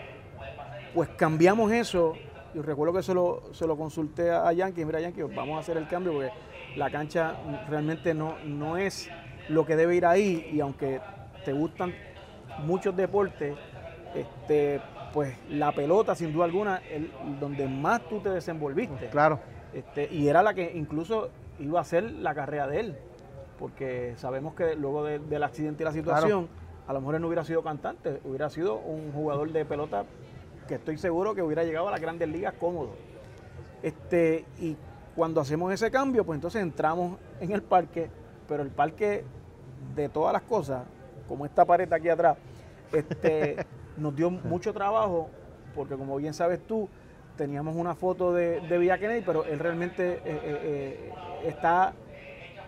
[0.94, 2.14] pues cambiamos eso.
[2.54, 5.76] Yo recuerdo que se lo, se lo consulté a Yankee, mira Yankee, vamos a hacer
[5.76, 6.30] el cambio porque
[6.76, 7.34] la cancha
[7.68, 9.08] realmente no, no es
[9.48, 11.00] lo que debe ir ahí y aunque
[11.44, 11.94] te gustan
[12.64, 13.56] muchos deportes,
[14.14, 14.80] este,
[15.12, 17.02] pues la pelota sin duda alguna es
[17.40, 19.08] donde más tú te desenvolviste.
[19.08, 19.40] Claro.
[19.72, 22.96] Este, y era la que incluso iba a ser la carrera de él,
[23.58, 26.48] porque sabemos que luego de- del accidente y la situación,
[26.86, 30.04] a lo mejor él no hubiera sido cantante, hubiera sido un jugador de pelota
[30.66, 32.90] que estoy seguro que hubiera llegado a las grandes ligas cómodo.
[33.82, 34.76] Este, y
[35.14, 38.08] cuando hacemos ese cambio, pues entonces entramos en el parque,
[38.46, 39.24] pero el parque
[39.94, 40.84] de todas las cosas,
[41.26, 42.36] como esta pared aquí atrás,
[42.92, 43.56] este,
[43.96, 45.30] nos dio mucho trabajo,
[45.74, 46.88] porque como bien sabes tú,
[47.36, 51.12] teníamos una foto de, de Villa Kennedy, pero él realmente eh, eh, eh,
[51.46, 51.94] está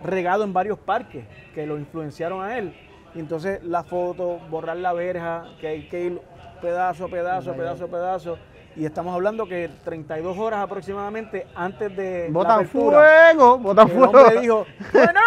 [0.03, 2.75] regado en varios parques que lo influenciaron a él.
[3.14, 6.20] Y entonces la foto, borrar la verja, que hay que ir
[6.61, 8.38] pedazo pedazo, pedazo pedazo.
[8.77, 12.99] Y estamos hablando que 32 horas aproximadamente antes de la Botan apertura,
[13.33, 14.18] fuego, botan el fuego.
[14.18, 15.20] hombre dijo, bueno.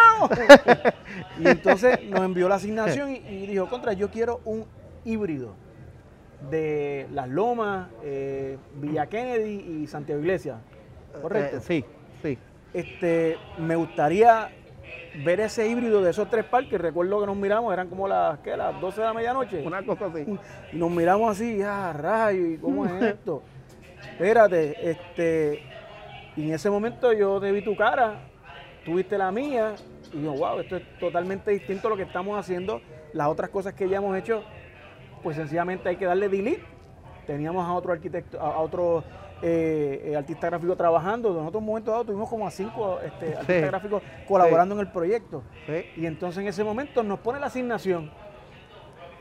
[1.39, 4.65] y entonces nos envió la asignación y, y dijo, contra, yo quiero un
[5.03, 5.55] híbrido.
[6.49, 10.57] de Las Lomas, eh, Villa Kennedy y Santiago Iglesias.
[11.21, 11.57] ¿Correcto?
[11.57, 11.85] Eh, sí,
[12.21, 12.37] sí.
[12.73, 14.49] Este, me gustaría
[15.23, 16.79] ver ese híbrido de esos tres parques.
[16.79, 18.57] Recuerdo que nos miramos, eran como las, ¿qué?
[18.57, 19.65] las 12 de la medianoche.
[19.65, 20.25] Una cosa así.
[20.71, 23.43] Y nos miramos así, ah, rayo, ¿y cómo es esto?
[24.11, 25.63] Espérate, este,
[26.35, 28.21] y en ese momento yo te vi tu cara,
[28.85, 29.75] tuviste la mía,
[30.13, 32.81] y yo, wow, esto es totalmente distinto a lo que estamos haciendo.
[33.13, 34.43] Las otras cosas que ya hemos hecho,
[35.21, 36.63] pues sencillamente hay que darle delete.
[37.25, 39.03] Teníamos a otro arquitecto, a otro
[39.45, 41.37] eh, eh, artista gráfico trabajando.
[41.37, 45.43] En otro momento dado tuvimos como a cinco este, artistas gráficos colaborando en el proyecto.
[45.97, 48.09] Y entonces en ese momento nos pone la asignación.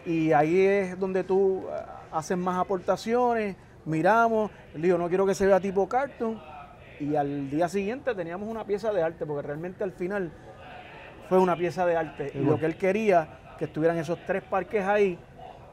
[0.07, 1.83] Y ahí es donde tú eh,
[2.13, 6.41] haces más aportaciones, miramos, le digo, no quiero que se vea tipo cartoon.
[7.01, 10.31] Y al día siguiente teníamos una pieza de arte, porque realmente al final
[11.29, 12.31] fue una pieza de arte.
[12.33, 15.19] Y lo que él quería, que estuvieran esos tres parques ahí,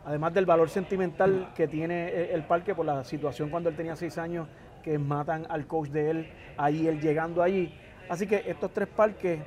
[0.06, 4.18] además del valor sentimental que tiene el parque por la situación cuando él tenía seis
[4.18, 4.48] años,
[4.84, 7.74] que matan al coach de él, ahí él llegando allí.
[8.10, 9.40] Así que estos tres parques,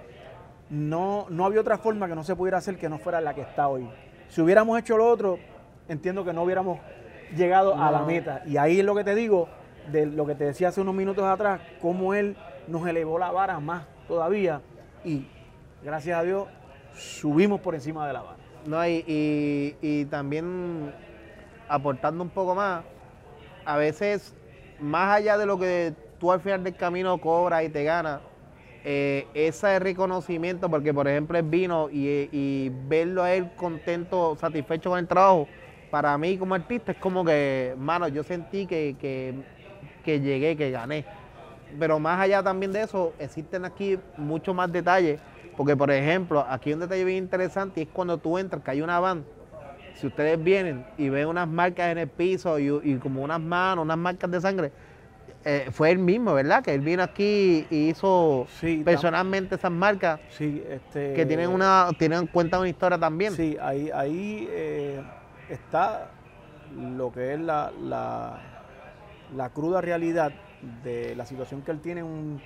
[0.70, 3.42] no, no había otra forma que no se pudiera hacer que no fuera la que
[3.42, 3.88] está hoy.
[4.28, 5.38] Si hubiéramos hecho lo otro,
[5.88, 6.78] entiendo que no hubiéramos
[7.36, 8.42] llegado a la meta.
[8.46, 9.48] Y ahí es lo que te digo,
[9.90, 12.36] de lo que te decía hace unos minutos atrás, cómo él
[12.68, 14.60] nos elevó la vara más todavía.
[15.04, 15.26] Y
[15.82, 16.48] gracias a Dios,
[16.94, 18.36] subimos por encima de la vara.
[18.66, 20.92] No, y, y, también
[21.68, 22.84] aportando un poco más,
[23.64, 24.34] a veces,
[24.78, 28.20] más allá de lo que tú al final del camino cobras y te ganas,
[28.84, 34.98] eh, ese reconocimiento, porque por ejemplo él vino y, verlo a él contento, satisfecho con
[35.00, 35.48] el trabajo,
[35.90, 39.34] para mí como artista es como que, mano, yo sentí que, que,
[40.04, 41.04] que llegué, que gané.
[41.78, 45.20] Pero más allá también de eso, existen aquí muchos más detalles
[45.62, 48.98] porque, por ejemplo, aquí un detalle bien interesante es cuando tú entras, que hay una
[48.98, 49.24] van.
[49.94, 53.96] Si ustedes vienen y ven unas marcas en el piso y, como unas manos, unas
[53.96, 54.72] marcas de sangre,
[55.44, 56.64] eh, fue él mismo, ¿verdad?
[56.64, 58.48] Que él vino aquí y hizo
[58.84, 63.32] personalmente esas marcas sí, este, que tienen una tienen cuenta una historia también.
[63.32, 65.00] Sí, ahí, ahí eh,
[65.48, 66.10] está
[66.76, 68.40] lo que es la, la,
[69.36, 70.32] la, cruda realidad
[70.82, 72.02] de la situación que él tiene.
[72.02, 72.40] Un,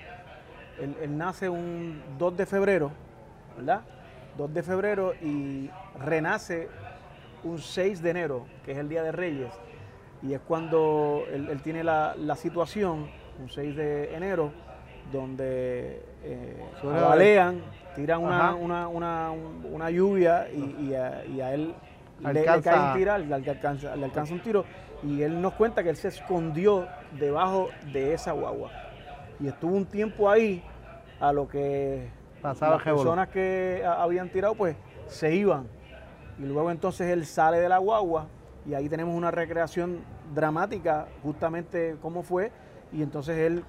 [0.79, 2.91] él, nace un 2 de febrero,
[3.57, 3.81] ¿verdad?
[4.37, 6.69] 2 de febrero y renace
[7.43, 9.51] un 6 de enero, que es el Día de Reyes.
[10.21, 14.51] Y es cuando él, tiene la, situación, un 6 de enero,
[15.11, 17.61] donde eh, balean,
[17.95, 21.73] tiran una, una, una, lluvia y, a, él
[22.19, 24.65] le, cae un tiro, le alcanza, le alcanza un tiro.
[25.03, 26.87] Y él nos cuenta que él se escondió
[27.19, 28.71] debajo de esa guagua
[29.39, 30.63] y estuvo un tiempo ahí
[31.19, 32.09] a lo que
[32.41, 34.75] Pasaba las personas que habían tirado pues
[35.07, 35.67] se iban.
[36.39, 38.27] Y luego entonces él sale de la guagua
[38.67, 40.01] y ahí tenemos una recreación
[40.33, 42.51] dramática justamente cómo fue.
[42.91, 43.63] Y entonces él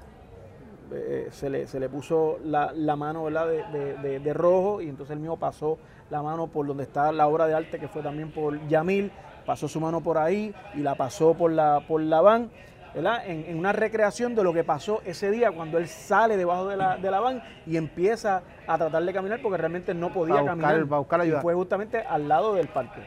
[0.93, 3.47] eh, se, le, se, le, puso la, mano ¿verdad?
[3.47, 5.79] De, de, rojo y entonces él mismo pasó
[6.11, 9.13] la mano por donde está la obra de arte que fue también por Yamil,
[9.45, 12.51] pasó su mano por ahí y la pasó por la, por la van
[12.95, 16.97] en, una recreación de lo que pasó ese día cuando él sale debajo de la,
[16.97, 20.85] de la van y empieza a tratar de caminar porque realmente no podía caminar.
[20.85, 21.39] buscar ayuda.
[21.39, 23.01] Y fue justamente al lado del parque.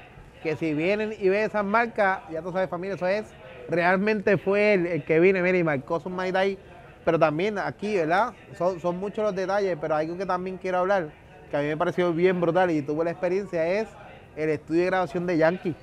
[0.44, 3.32] Que si vienen y ven esas marcas, ya tú sabes familia, eso es,
[3.70, 6.58] realmente fue el, que viene, mira, y marcó su manita ahí.
[7.06, 8.34] Pero también aquí, ¿verdad?
[8.58, 11.10] Son, son muchos los detalles, pero algo que también quiero hablar,
[11.50, 13.88] que a mí me pareció bien brutal y tuve la experiencia, es
[14.36, 15.76] el estudio de grabación de Yankee.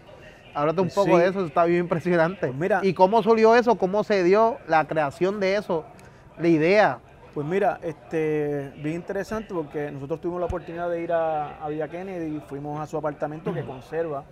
[0.58, 2.48] Háblate un poco de eso, está bien impresionante.
[2.48, 3.76] Pues mira, ¿Y cómo surgió eso?
[3.76, 5.84] ¿Cómo se dio la creación de eso?
[6.36, 6.98] La idea.
[7.32, 11.86] Pues mira, este, bien interesante porque nosotros tuvimos la oportunidad de ir a, a Villa
[11.86, 14.24] Kennedy y fuimos a su apartamento que conserva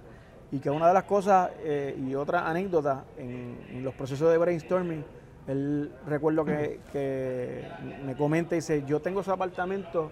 [0.50, 5.04] y que una de las cosas eh, y otra anécdota en, los procesos de brainstorming,
[5.46, 7.68] él recuerdo que, que
[8.04, 10.10] me comenta y dice, yo tengo su apartamento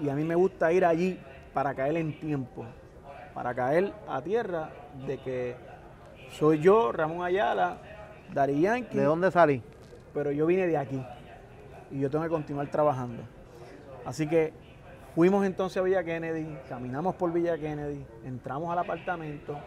[0.00, 1.18] y a mí me gusta ir allí
[1.52, 2.64] para caer en tiempo
[3.34, 4.70] para caer a tierra
[5.06, 5.56] de que
[6.32, 7.78] soy yo, Ramón Ayala,
[8.32, 8.96] Dari Yankee.
[8.96, 9.62] ¿De dónde salí?
[10.12, 11.04] Pero yo vine de aquí
[11.90, 13.22] y yo tengo que continuar trabajando.
[14.04, 14.52] Así que
[15.14, 19.58] fuimos entonces a Villa Kennedy, caminamos por Villa Kennedy, entramos al apartamento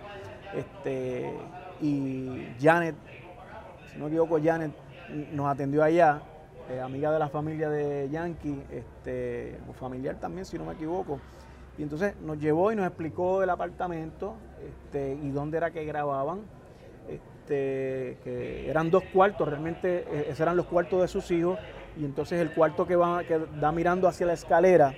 [0.53, 1.33] este,
[1.81, 2.95] y Janet,
[3.91, 4.71] si no me equivoco, Janet
[5.31, 6.21] nos atendió allá,
[6.69, 11.19] eh, amiga de la familia de Yankee, este, familiar también, si no me equivoco.
[11.77, 14.35] Y entonces nos llevó y nos explicó el apartamento
[14.65, 16.41] este, y dónde era que grababan.
[17.07, 21.57] Este, que eran dos cuartos, realmente eh, esos eran los cuartos de sus hijos.
[21.95, 22.95] Y entonces el cuarto que,
[23.59, 24.93] da mirando hacia la escalera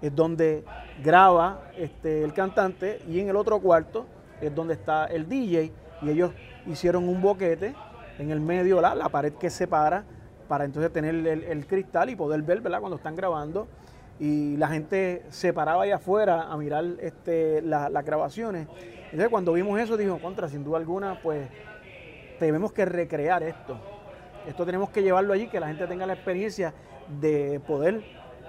[0.00, 0.64] es donde
[1.02, 4.06] graba este, el cantante y en el otro cuarto
[4.40, 6.30] es donde está el DJ y ellos
[6.66, 7.74] hicieron un boquete
[8.18, 10.04] en el medio, la, la pared que separa,
[10.46, 12.80] para entonces tener el, el cristal y poder ver, ¿verdad?
[12.80, 13.66] Cuando están grabando
[14.20, 18.66] y la gente se paraba ahí afuera a mirar este, las grabaciones.
[19.04, 21.48] Entonces cuando vimos eso dijimos, contra, sin duda alguna, pues
[22.38, 23.78] tenemos que recrear esto.
[24.46, 26.72] Esto tenemos que llevarlo allí, que la gente tenga la experiencia
[27.20, 28.02] de poder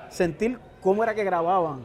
[0.09, 1.83] sentir cómo era que grababan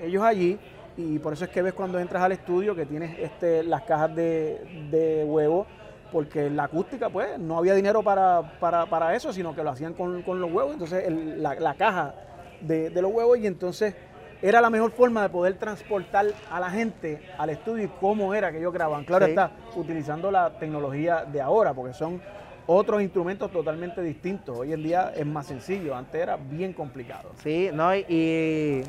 [0.00, 0.58] ellos allí.
[0.96, 4.14] Y por eso es que ves cuando entras al estudio que tienes este, las cajas
[4.14, 5.66] de, de huevo,
[6.12, 10.22] porque la acústica, pues, no había dinero para, para, eso, sino que lo hacían con,
[10.22, 10.74] los huevos.
[10.74, 12.14] Entonces la, la caja
[12.62, 13.94] de, los huevos y entonces
[14.40, 18.50] era la mejor forma de poder transportar a la gente al estudio y cómo era
[18.50, 19.04] que ellos grababan.
[19.04, 22.20] Claro está, utilizando la tecnología de ahora, porque son
[22.66, 24.58] otros instrumentos totalmente distintos.
[24.58, 27.30] Hoy en día es más sencillo, antes era bien complicado.
[27.42, 28.82] Sí, no, y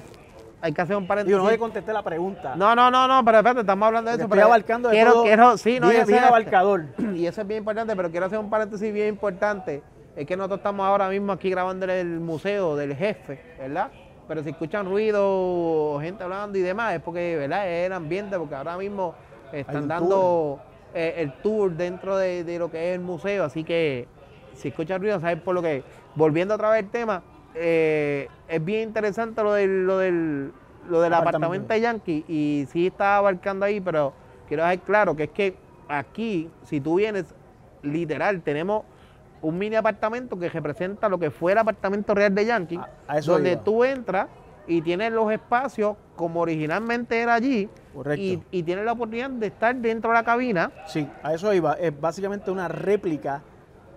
[0.64, 1.38] hay que hacer un paréntesis.
[1.38, 2.56] Yo no le contesté la pregunta.
[2.56, 4.26] No, no, no, no, pero espérate, estamos hablando de eso.
[4.26, 6.86] Estoy abarcando de quiero, todo quiero, sí, no, bien, bien abarcador.
[7.16, 9.84] Y eso es bien importante, pero quiero hacer un paréntesis bien importante
[10.16, 13.92] es que nosotros estamos ahora mismo aquí grabando el museo del jefe, ¿verdad?
[14.28, 17.70] Pero si escuchan ruido, gente hablando y demás, es porque, ¿verdad?
[17.70, 19.16] Es el ambiente, porque ahora mismo
[19.52, 20.60] están dando
[20.94, 24.08] eh, el tour dentro de, lo que es el museo, así que
[24.54, 25.84] si escuchan ruido, saben por lo que.
[26.16, 27.24] Volviendo otra vez al tema,
[27.56, 30.54] eh, es bien interesante lo del, lo del,
[30.88, 31.74] lo del apartamento.
[31.74, 34.14] de Yankee y sí está abarcando ahí, pero
[34.48, 35.56] quiero dejar claro que es que
[35.88, 37.34] aquí, si tú vienes,
[37.82, 38.84] literal, tenemos
[39.44, 42.80] un mini apartamento que representa lo que fue el apartamento real de Yankee,
[43.26, 44.28] donde tú entras
[44.66, 47.70] y tienes los espacios como originalmente era allí
[48.18, 50.72] y, y, tienes la oportunidad de estar dentro de la cabina.
[50.88, 51.74] Sí, a eso iba.
[51.74, 53.44] Es básicamente una réplica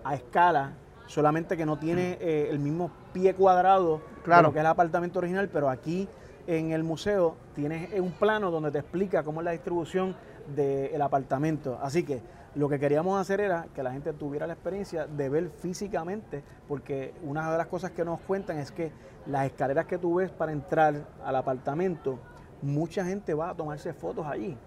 [0.03, 0.73] a escala,
[1.05, 4.41] solamente que no tiene eh, el mismo pie cuadrado claro.
[4.41, 6.09] de lo que es el apartamento original, pero aquí
[6.45, 10.15] en el museo tienes un plano donde te explica cómo es la distribución
[10.53, 11.79] del apartamento.
[11.81, 12.21] Así que
[12.55, 17.13] lo que queríamos hacer era que la gente tuviera la experiencia de ver físicamente, porque
[17.23, 18.91] una de las cosas que nos cuentan es que
[19.25, 22.19] las escaleras que tú ves para entrar al apartamento,
[22.61, 24.57] mucha gente va a tomarse fotos allí.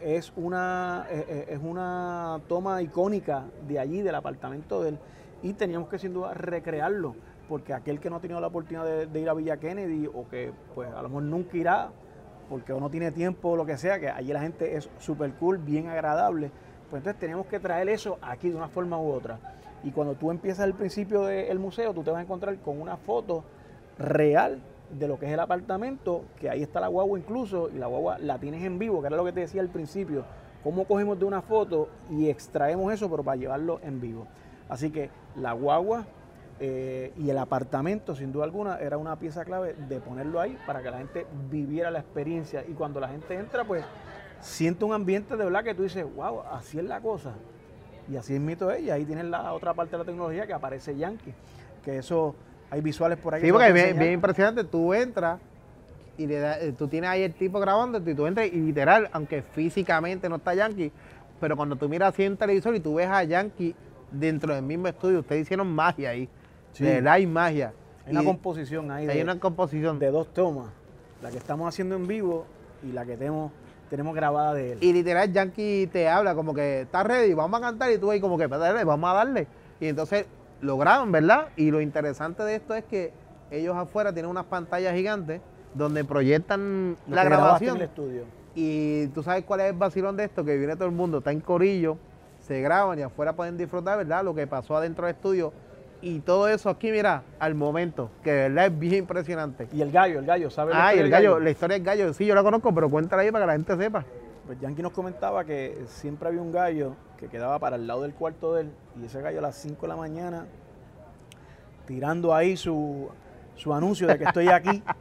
[0.00, 4.98] es, una, eh, eh, es una toma icónica de allí, del apartamento de él,
[5.42, 7.16] y teníamos que sin duda recrearlo,
[7.48, 10.52] porque aquel que no ha tenido la oportunidad de, ir a Villa Kennedy o que
[10.74, 11.90] pues a lo mejor nunca irá,
[12.48, 15.58] porque no tiene tiempo o lo que sea, que allí la gente es súper cool,
[15.58, 16.50] bien agradable
[16.90, 19.38] pues entonces tenemos que traer eso aquí de una forma u otra.
[19.82, 22.96] Y cuando tú empiezas el principio del museo, tú te vas a encontrar con una
[22.96, 23.44] foto
[23.98, 27.86] real de lo que es el apartamento, que ahí está la guagua incluso, y la
[27.86, 30.24] guagua la tienes en vivo, que era lo que te decía al principio,
[30.64, 34.26] cómo cogemos de una foto y extraemos eso, pero para llevarlo en vivo.
[34.68, 36.04] Así que la guagua
[36.58, 40.82] eh, y el apartamento, sin duda alguna, era una pieza clave de ponerlo ahí para
[40.82, 42.64] que la gente viviera la experiencia.
[42.68, 43.84] Y cuando la gente entra, pues
[44.40, 47.34] siente un ambiente de verdad que tú dices, wow, así es la cosa.
[48.10, 48.94] Y así es mito ella.
[48.94, 51.32] Ahí tienes la otra parte de la tecnología que aparece Yankee.
[51.84, 52.34] Que eso,
[52.70, 53.42] hay visuales por ahí.
[53.42, 54.64] Sí, porque es bien, impresionante.
[54.64, 55.40] Tú entras
[56.18, 59.42] y le eh, tú tienes ahí el tipo grabando y tú entras y literal, aunque
[59.42, 60.92] físicamente no está Yankee,
[61.38, 63.74] pero cuando tú miras así en televisor y tú ves a Yankee
[64.10, 66.28] dentro del mismo estudio, ustedes hicieron magia ahí.
[66.72, 66.84] Sí.
[66.84, 67.72] De verdad hay magia.
[68.04, 69.08] Hay una composición ahí.
[69.08, 69.98] Hay una composición.
[69.98, 70.70] De dos tomas.
[71.22, 72.46] La que estamos haciendo en vivo
[72.82, 73.52] y la que tenemos
[73.90, 74.78] tenemos grabada de él.
[74.80, 78.20] Y literal, Yankee te habla como que está ready, vamos a cantar y tú ahí
[78.20, 79.48] como que vamos a darle.
[79.80, 80.26] Y entonces
[80.60, 81.48] lo graban, ¿verdad?
[81.56, 83.12] Y lo interesante de esto es que
[83.50, 85.40] ellos afuera tienen unas pantallas gigantes
[85.74, 87.76] donde proyectan la grabación.
[87.76, 88.24] En el estudio.
[88.54, 91.32] Y tú sabes cuál es el vacilón de esto, que viene todo el mundo, está
[91.32, 91.98] en corillo,
[92.40, 94.24] se graban y afuera pueden disfrutar, ¿verdad?
[94.24, 95.52] Lo que pasó adentro del estudio
[96.02, 99.68] y todo eso aquí, mira, al momento, que de verdad es bien impresionante.
[99.72, 100.74] Y el gallo, el gallo, ¿sabes?
[100.78, 103.30] Ah, y el gallo, la historia del gallo, sí, yo la conozco, pero cuéntala ahí
[103.30, 104.04] para que la gente sepa.
[104.46, 108.14] Pues Yankee nos comentaba que siempre había un gallo que quedaba para el lado del
[108.14, 110.46] cuarto de él, y ese gallo a las 5 de la mañana,
[111.86, 113.08] tirando ahí su,
[113.56, 114.82] su anuncio de que estoy aquí.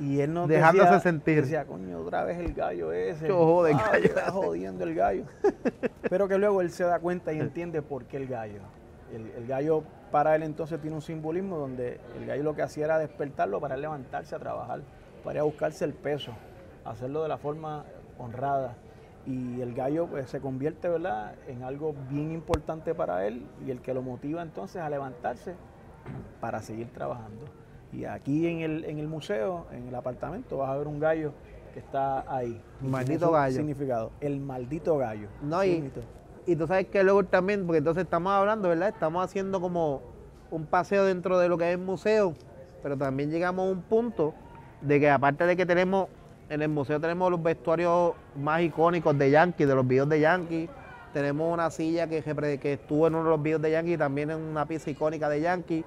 [0.00, 1.42] Y él nos Dejándose sentir.
[1.42, 3.30] Decía, coño, otra vez el gallo ese.
[3.30, 4.04] jode, gallo.
[4.04, 5.24] Está jodiendo el gallo.
[6.10, 8.58] Pero que luego él se da cuenta y entiende por qué el gallo.
[9.14, 9.84] El gallo
[10.14, 13.76] para él entonces tiene un simbolismo donde el gallo lo que hacía era despertarlo para
[13.76, 14.82] levantarse a trabajar,
[15.24, 16.30] para ir a buscarse el peso,
[16.84, 17.84] hacerlo de la forma
[18.16, 18.76] honrada.
[19.26, 21.34] Y el gallo pues, se convierte ¿verdad?
[21.48, 25.56] en algo bien importante para él y el que lo motiva entonces a levantarse
[26.40, 27.46] para seguir trabajando.
[27.92, 31.32] Y aquí en el, en el museo, en el apartamento, vas a ver un gallo
[31.72, 32.62] que está ahí.
[32.80, 33.56] Maldito gallo.
[33.56, 35.26] Significado, el maldito gallo.
[35.42, 35.90] No, y,
[36.46, 38.88] y tú sabes que luego también, porque entonces estamos hablando, ¿verdad?
[38.88, 40.02] Estamos haciendo como
[40.50, 42.34] un paseo dentro de lo que es el museo,
[42.82, 44.34] pero también llegamos a un punto
[44.80, 46.08] de que aparte de que tenemos,
[46.50, 50.68] en el museo tenemos los vestuarios más icónicos de Yankee, de los videos de Yankee,
[51.12, 52.22] Tenemos una silla que,
[52.60, 55.40] que estuvo en uno de los videos de Yankee, también en una pieza icónica de
[55.40, 55.84] Yankee.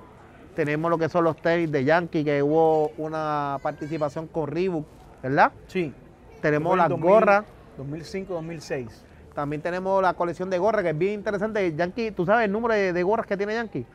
[0.56, 4.86] Tenemos lo que son los tenis de Yankee, que hubo una participación con Reebok,
[5.22, 5.52] ¿verdad?
[5.68, 5.94] Sí.
[6.42, 7.46] Tenemos las 2000, gorras.
[7.78, 9.06] 2005, 2006.
[9.38, 11.72] También tenemos la colección de gorras, que es bien interesante.
[11.76, 13.86] Yankee, ¿tú sabes el número de, de gorras que tiene Yankee?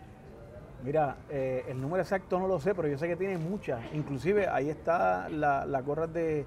[0.85, 3.81] Mira, eh, el número exacto no lo sé, pero yo sé que tiene muchas.
[3.93, 6.47] Inclusive ahí está la, la gorra de,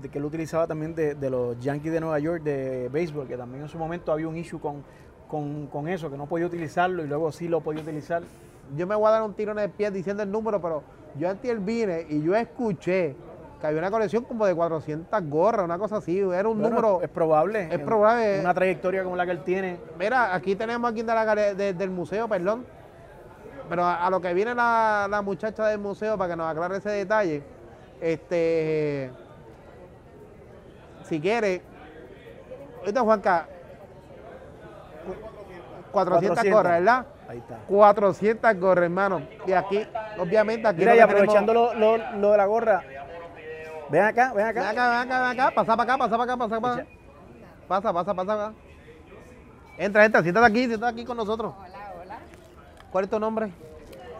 [0.00, 3.36] de que él utilizaba también de, de los Yankees de Nueva York de béisbol, que
[3.36, 4.84] también en su momento había un issue con,
[5.28, 8.22] con, con eso, que no podía utilizarlo y luego sí lo podía utilizar.
[8.74, 10.82] Yo me voy a dar un tiro en el pie diciendo el número, pero
[11.18, 13.14] yo antes vine y yo escuché
[13.60, 16.18] que había una colección como de 400 gorras, una cosa así.
[16.18, 17.02] Era un Bueno, número.
[17.02, 17.68] es probable.
[17.70, 18.40] es probable.
[18.40, 19.76] Una trayectoria como la que él tiene.
[19.98, 22.64] Mira, aquí tenemos aquí de la de- del museo, perdón.
[23.68, 26.78] Pero a, a lo que viene la, la muchacha del museo para que nos aclare
[26.78, 27.42] ese detalle.
[28.00, 29.10] Este.
[31.04, 31.62] Si quiere.
[32.80, 33.46] Ahorita, Juanca.
[35.06, 37.06] cu- 400 gorras, ¿verdad?
[37.28, 37.58] Ahí está.
[37.68, 39.22] 400 gorras, hermano.
[39.46, 39.86] Y aquí,
[40.18, 40.78] obviamente, aquí.
[40.80, 42.82] Mira, y aprovechando tenemos- lo, lo- lo de la gorra,
[43.90, 44.70] ven acá, ven Ven acá.
[44.70, 45.50] acá, ven acá, ven acá.
[45.54, 46.86] Pasa para acá, pasa para acá, pasa para acá.
[47.68, 48.54] Pasa, pasa, pasa acá.
[49.78, 51.54] Entra, entra, siéntate aquí, siéntate aquí con nosotros.
[51.58, 52.18] Hola, hola.
[52.90, 53.50] ¿Cuál es tu nombre?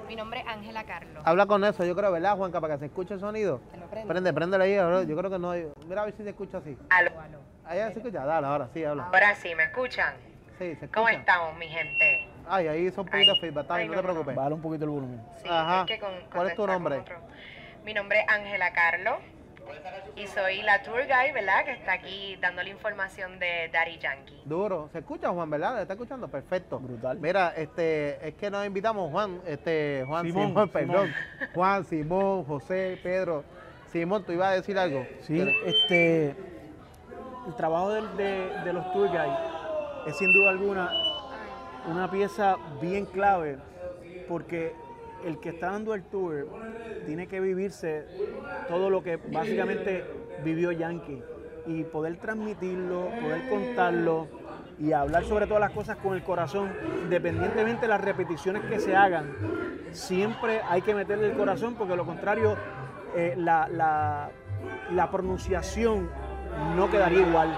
[0.09, 1.23] Mi nombre es Ángela Carlos.
[1.25, 2.61] Habla con eso, yo creo, ¿verdad, Juanca?
[2.61, 3.61] Para que se escuche el sonido.
[3.71, 4.09] ¿Te lo prendo?
[4.09, 5.53] Prende, préndele ahí, yo creo que no.
[5.87, 6.77] Mira a ver si se escucha así.
[6.91, 7.11] Aló.
[7.21, 7.39] Aló.
[7.65, 9.05] Allá se escucha, dale, ahora sí, habla.
[9.05, 10.15] Ahora sí, ¿me escuchan?
[10.59, 10.93] Sí, se escucha.
[10.95, 12.27] ¿Cómo estamos, mi gente?
[12.49, 14.35] Ay, ahí hizo un poquito de feedback, está bien, Ay, no te no, preocupes.
[14.35, 15.23] Bájale un poquito el volumen.
[15.41, 15.81] Sí, Ajá.
[15.83, 17.05] es que con- ¿Cuál es tu nombre?
[17.85, 19.15] Mi nombre es Ángela Carlos
[20.17, 21.65] y soy la tour guide, ¿verdad?
[21.65, 24.43] Que está aquí dando la información de Daddy Yankee.
[24.45, 24.89] Duro.
[24.93, 25.77] ¿Se escucha, Juan, verdad?
[25.77, 26.29] ¿Le está escuchando?
[26.29, 26.79] Perfecto.
[26.79, 27.19] Brutal.
[27.19, 30.89] Mira, este, es que nos invitamos, Juan, este, Juan Simón, Simón, Simón.
[30.89, 31.15] perdón.
[31.55, 33.45] Juan, Simón, José, Pedro.
[33.93, 35.07] Simón, tú ibas a decir algo.
[35.21, 36.35] Sí, este,
[37.47, 39.39] el trabajo de los tour guides
[40.07, 40.91] es sin duda alguna
[41.87, 43.59] una pieza bien clave
[44.29, 44.75] porque
[45.25, 46.47] el que está dando el tour
[47.07, 48.05] tiene que vivirse
[48.69, 50.05] todo lo que básicamente
[50.45, 51.23] vivió Yankee
[51.67, 54.29] y poder transmitirlo, poder contarlo
[54.79, 56.69] y hablar sobre todas las cosas con el corazón,
[57.05, 59.27] independientemente de las repeticiones que se hagan,
[59.93, 62.57] siempre hay que meterle el corazón porque lo contrario
[63.15, 64.31] eh, la, la-
[64.95, 66.09] la pronunciación
[66.77, 67.49] no quedaría igual.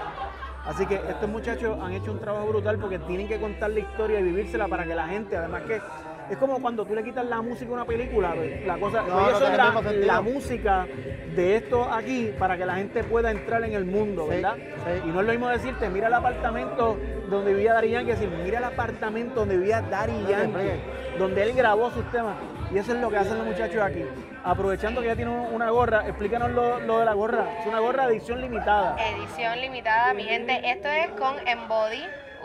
[0.67, 4.19] Así que estos muchachos han hecho un trabajo brutal porque tienen que contar la historia
[4.19, 5.81] y vivírsela para que la gente, además que
[6.29, 9.15] es como cuando tú le quitas la música a una película, pues, la cosa, No,
[9.15, 10.87] oye, no eso es la, música
[11.35, 14.55] de esto aquí para que la gente pueda entrar en el mundo, Sí, ¿verdad?
[14.55, 15.01] sí.
[15.05, 16.97] Y no es lo mismo decirte, mira el apartamento
[17.29, 21.43] donde vivía Dari Yankee, que decir, mira el apartamento donde vivía Dari Explique, Yankee, donde
[21.43, 22.35] él grabó sus temas.
[22.71, 24.03] Y eso es lo que hacen los muchachos aquí.
[24.43, 27.59] Aprovechando que ya tiene una gorra, explícanos lo, lo de la gorra.
[27.59, 28.95] Es una gorra de edición limitada.
[28.99, 30.59] Edición limitada, mi gente.
[30.69, 32.03] Esto es con Embody.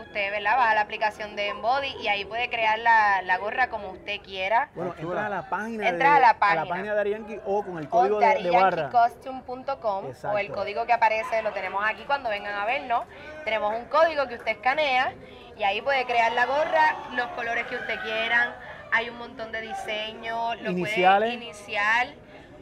[0.09, 0.57] Usted, ¿verdad?
[0.57, 4.71] Baja la aplicación de Embody y ahí puede crear la, la gorra como usted quiera.
[4.75, 6.65] Bueno, entras a la página Entras de, a la página.
[6.67, 8.91] página de Dari Yankee o con el o código de, de barra.
[10.33, 13.05] o el código que aparece lo tenemos aquí cuando vengan a vernos.
[13.45, 15.13] Tenemos un código que usted escanea
[15.59, 18.55] y ahí puede crear la gorra, los colores que usted quieran.
[18.93, 21.35] Hay un montón de diseños, lo Iniciales.
[21.35, 22.07] puede iniciar.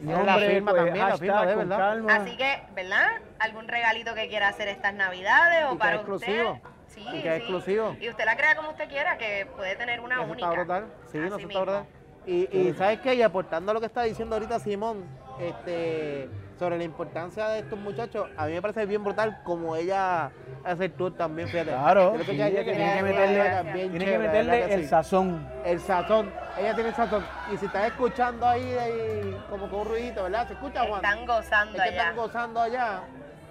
[0.02, 1.78] La firma pues, también, la firma verdad.
[1.78, 2.14] calma.
[2.16, 3.06] Así que, ¿verdad?
[3.38, 6.52] ¿Algún regalito que quiera hacer estas navidades o para exclusivo.
[6.54, 6.68] usted?
[6.96, 7.96] Sí, Y que es exclusivo.
[8.00, 10.48] Y usted la crea como usted quiera, que puede tener una Eso única.
[10.48, 10.84] está brutal.
[11.12, 11.84] Sí, no, eso está brutal.
[12.26, 13.14] Y, y ¿sabes qué?
[13.14, 15.04] Y aportando lo que está diciendo ahorita Simón,
[15.38, 16.28] este,
[16.58, 20.32] sobre la importancia de estos muchachos, a mí me parece bien brutal como ella
[20.64, 21.70] hace el tour también, fíjate.
[21.70, 24.26] Claro, Yo creo que sí, ella que tiene que meterle, idea bien tiene que chévere,
[24.28, 24.88] meterle ¿verdad que el sí?
[24.88, 25.48] sazón.
[25.64, 27.24] El sazón, ella tiene el sazón.
[27.52, 30.48] Y si estás escuchando ahí, ahí como con un ruidito, ¿verdad?
[30.48, 31.04] ¿Se escucha, Juan?
[31.04, 32.00] Están gozando es que allá.
[32.00, 33.00] están gozando allá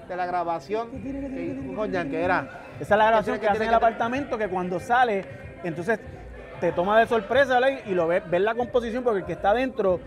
[0.08, 2.64] de la grabación que era.
[2.80, 5.26] Esa es la grabación que hace en el apartamento que cuando sale,
[5.64, 6.00] entonces
[6.60, 7.80] te toma de sorpresa ¿verdad?
[7.86, 10.00] y lo ves, ves la composición porque el que está adentro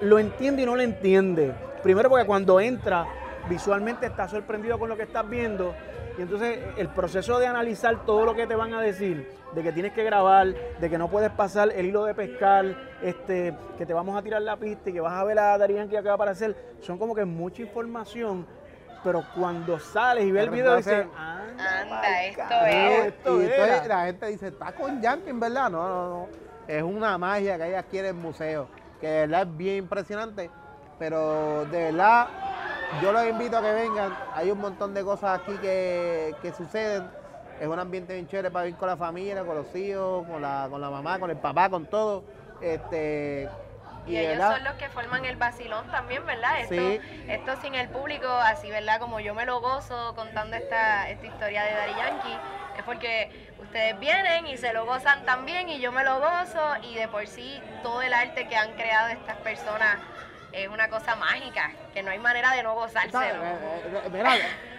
[0.00, 1.52] lo entiende y no lo entiende.
[1.82, 3.06] Primero porque cuando entra
[3.48, 5.74] visualmente está sorprendido con lo que estás viendo
[6.18, 9.72] y entonces el proceso de analizar todo lo que te van a decir, de que
[9.72, 10.48] tienes que grabar,
[10.78, 14.42] de que no puedes pasar el hilo de pescar, este, que te vamos a tirar
[14.42, 17.14] la pista y que vas a ver a Darían que va a aparecer, son como
[17.14, 18.46] que mucha información.
[19.02, 23.06] Pero cuando sales y ves el video, dices, anda, esto es".
[23.06, 23.54] esto y era".
[23.64, 25.70] entonces la gente dice, está con Yankee, en verdad.
[25.70, 26.26] No, no, no.
[26.68, 28.68] Es una magia que ella quiere en el museo,
[29.00, 30.50] que de verdad es bien impresionante.
[30.98, 32.28] Pero de verdad,
[33.02, 34.14] yo los invito a que vengan.
[34.34, 37.08] Hay un montón de cosas aquí que, que suceden.
[37.58, 40.66] Es un ambiente bien chévere para ir con la familia, con los hijos, con la,
[40.70, 42.22] con la mamá, con el papá, con todo.
[42.60, 43.48] Este,
[44.06, 46.60] Y ellos verdad, son los que forman el vacilón también, ¿verdad?
[46.60, 47.00] Esto, Sí.
[47.28, 48.98] esto sin el público, así, ¿verdad?
[48.98, 52.38] Como yo me lo gozo contando esta, esta historia de Daddy Yankee,
[52.78, 53.30] es porque
[53.60, 57.26] ustedes vienen y se lo gozan también y yo me lo gozo y de por
[57.26, 59.98] sí todo el arte que han creado estas personas
[60.52, 63.20] es una cosa mágica, que no hay manera de no gozárselo.
[63.44, 63.56] Eh,
[64.04, 64.30] eh, Mira,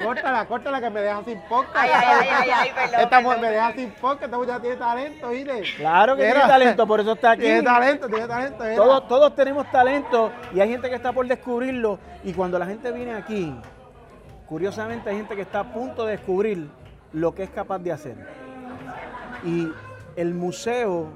[0.03, 1.76] córtala, córtala que me dejan sin podcast.
[1.76, 3.24] Ay, ay, ay, ay, ay, perdón, Esta perdón.
[3.24, 5.61] mujer me deja sin podcast, esta muchacha tiene talento, mire.
[5.78, 6.34] Claro que Mira.
[6.34, 7.41] tiene talento, por eso está aquí.
[7.43, 8.63] Tiene talento, tiene talento.
[8.76, 11.99] Todos, todos tenemos talento y hay gente que está por descubrirlo.
[12.24, 13.55] Y cuando la gente viene aquí,
[14.47, 16.69] curiosamente hay gente que está a punto de descubrir
[17.13, 18.15] lo que es capaz de hacer.
[19.43, 19.72] Y
[20.15, 21.09] el museo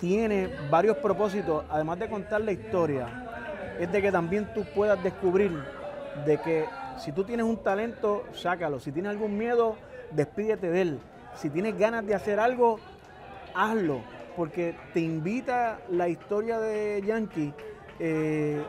[0.00, 3.19] tiene varios propósitos, además de contar la historia,
[3.80, 5.50] es de que también tú puedas descubrir
[6.26, 6.66] de que
[6.98, 8.78] si tú tienes un talento, sácalo.
[8.78, 9.76] Si tienes algún miedo,
[10.10, 10.98] despídete de él.
[11.34, 12.78] Si tienes ganas de hacer algo,
[13.54, 14.02] hazlo.
[14.36, 17.54] Porque te invita la historia de Yankee,
[17.98, 18.62] eh,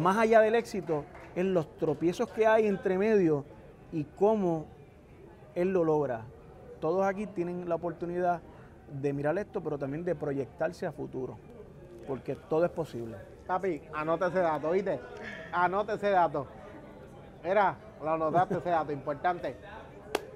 [0.00, 3.44] más allá del éxito, en los tropiezos que hay entre medio
[3.90, 4.66] y cómo
[5.56, 6.26] él lo logra.
[6.80, 8.40] Todos aquí tienen la oportunidad
[8.88, 11.38] de mirar esto, pero también de proyectarse a futuro.
[12.06, 13.33] Porque todo es posible.
[13.46, 15.00] Papi, anota ese dato, ¿oíste?
[15.52, 16.46] Anota ese dato.
[17.42, 19.56] Mira, lo anotaste ese dato, importante.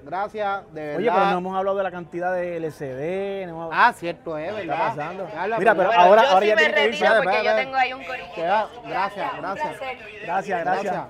[0.03, 0.99] Gracias, de verdad.
[0.99, 3.47] Oye, pero no hemos hablado de la cantidad de LCD.
[3.47, 4.89] no hemos- Ah, cierto es, ¿Qué ¿verdad?
[4.89, 5.29] está pasando?
[5.59, 7.05] Mira, pero ahora- yo ahora sí ya me tiene que irse.
[7.05, 8.35] Espera, porque yo espera, tengo ahí un corillito.
[8.35, 9.77] Queda- gracias, gracias.
[10.25, 11.05] Gracias, gracias.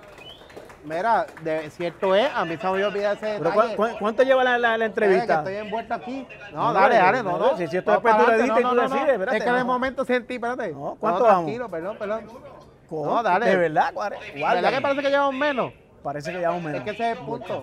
[0.85, 3.77] Mira, de, cierto es, a mí se me había olvidado ese Pero detalle.
[3.77, 5.43] ¿cu- cu- ¿Cuánto lleva la, la- la entrevista?
[5.43, 6.27] que estoy envuelto aquí.
[6.53, 7.57] No, No, dale, no, dale, no, no, no, no.
[7.57, 9.61] si esto Vamos después tú lo editas y tú decides, espérate, Es que en el
[9.61, 9.67] no.
[9.67, 10.73] momento sentí, espérate.
[10.73, 11.43] No, ¿cuánto No, vamos?
[11.45, 12.27] Tranquilo, perdón, perdón.
[12.89, 13.05] ¿Cómo?
[13.07, 13.47] No, dale.
[13.47, 15.73] De verdad, Guare- ¿Verdad que parece que llevamos menos?
[16.03, 16.79] Parece que llevamos menos.
[16.79, 17.63] Es que ese es el punto.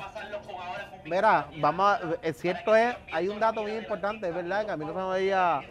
[1.06, 4.78] Mira, vamos a, es cierto es, hay un dato bien importante, es verdad que a
[4.78, 5.62] mí no se me había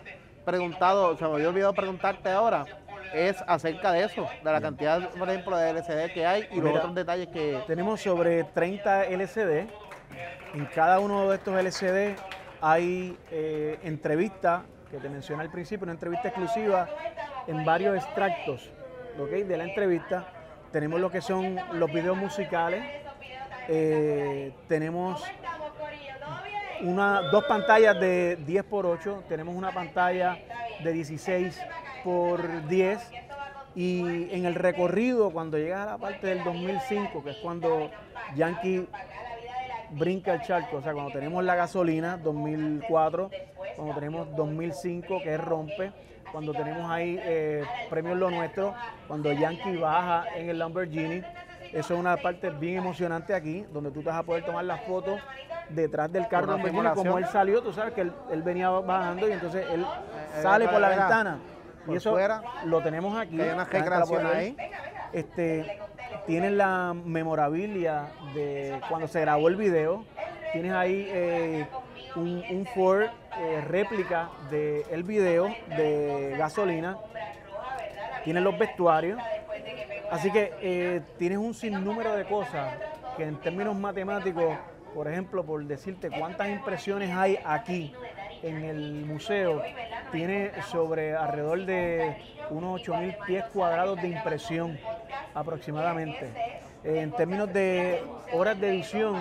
[0.45, 2.65] preguntado, se me había olvidado preguntarte ahora,
[3.15, 6.65] es acerca de eso, de la cantidad, por ejemplo, de LCD que hay y los
[6.65, 6.79] Mira.
[6.79, 7.63] otros detalles que...
[7.67, 9.69] Tenemos sobre 30 LCD.
[10.55, 12.17] En cada uno de estos LCD
[12.61, 16.89] hay eh, entrevistas, que te mencioné al principio, una entrevista exclusiva
[17.47, 18.71] en varios extractos
[19.19, 19.31] ¿ok?
[19.31, 20.27] de la entrevista.
[20.73, 22.85] Tenemos lo que son los videos musicales.
[23.69, 25.23] eh, tenemos
[26.83, 30.39] una, dos pantallas de 10 por 8, tenemos una pantalla
[30.83, 31.61] de 16
[32.05, 33.01] por 10
[33.75, 37.91] y en el recorrido cuando llegas a la parte del 2005, que es cuando
[38.37, 38.87] Yankee
[39.91, 43.31] brinca el charco, o sea, cuando tenemos la gasolina 2004,
[43.77, 45.93] cuando tenemos 2005 que es rompe,
[46.31, 48.75] cuando tenemos ahí eh, premios lo nuestro,
[49.09, 51.23] cuando Yankee baja en el Lamborghini,
[51.73, 54.81] eso es una parte bien emocionante aquí, donde tú te vas a poder tomar las
[54.83, 55.21] fotos
[55.71, 59.33] detrás del carro Lamborghini, como él salió, tú sabes que él, él venía bajando y
[59.33, 59.85] entonces él
[60.37, 61.39] Eh, sale por la ventana.
[61.85, 63.41] Por Y eso fuera, lo tenemos aquí.
[63.41, 64.57] hay una recreación ahí.
[65.13, 65.79] Este,
[66.27, 70.05] tienes la memorabilia de cuando se grabó el video.
[70.53, 71.67] Tienes ahí eh,
[72.17, 73.03] un, un Ford
[73.39, 76.97] eh, réplica del video de gasolina.
[78.25, 79.21] Tienes los vestuarios.
[80.11, 82.73] Así que eh, tienes un sinnúmero de cosas
[83.17, 84.57] que en términos matemáticos,
[84.95, 87.95] por ejemplo, por decirte cuántas impresiones hay aquí
[88.45, 89.63] en el museo,
[90.13, 92.17] tiene sobre alrededor de
[92.51, 94.79] unos 8.000 pies cuadrados de impresión
[95.35, 96.29] aproximadamente.
[96.85, 99.17] En términos de horas de edición,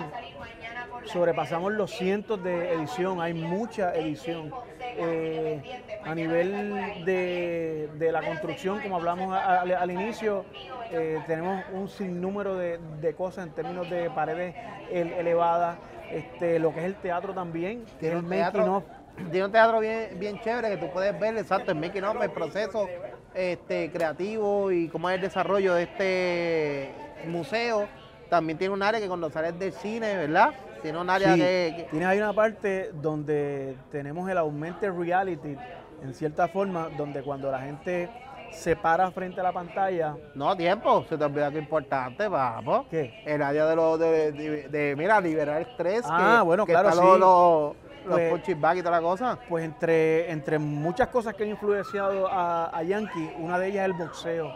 [1.06, 4.52] sobrepasamos los cientos de edición, hay mucha edición.
[4.96, 5.60] Eh,
[6.04, 10.44] a nivel de, de la construcción, como hablamos a- al, al inicio,
[10.92, 14.54] eh, tenemos un sinnúmero de, de cosas en términos de paredes
[14.92, 15.78] el- elevadas,
[16.12, 18.84] este, lo que es el teatro también, que es Tiene el un making teatro.
[19.30, 22.30] Tiene un teatro bien, bien chévere que tú puedes ver exacto el making of, el
[22.30, 22.88] proceso
[23.34, 26.94] este, creativo y cómo es el desarrollo de este
[27.28, 27.88] museo.
[28.28, 30.50] También tiene un área que cuando sales del cine, ¿verdad?
[30.82, 35.56] Tiene un área Sí, que, que- Tienes ahí una parte donde tenemos el augmented reality,
[36.02, 38.10] en cierta forma, donde cuando la gente
[38.50, 42.86] se para frente a la pantalla, No, tiempo, se te olvida que es importante, papo.
[42.90, 43.22] ¿qué?
[43.24, 46.02] El área de los de, de- de, mira, liberar estrés.
[46.08, 46.98] Ah, que, bueno, que claro, sí.
[47.00, 47.72] Los, los,
[48.04, 49.38] los Pues- punching bag y toda la cosa.
[49.48, 53.92] Pues entre, entre muchas cosas que han influenciado a, a Yankee, una de ellas es
[53.92, 54.54] el boxeo.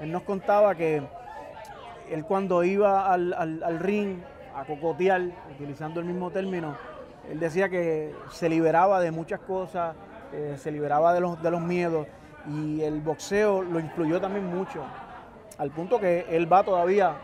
[0.00, 1.02] Él nos contaba que
[2.10, 4.18] él cuando iba al, al- al ring
[4.54, 5.22] a cocotear,
[5.54, 6.76] utilizando el mismo término,
[7.30, 9.94] él decía que se liberaba de muchas cosas,
[10.32, 12.06] eh, se liberaba de los, de los miedos
[12.48, 14.82] y el boxeo lo influyó también mucho,
[15.58, 17.14] al punto que él va todavía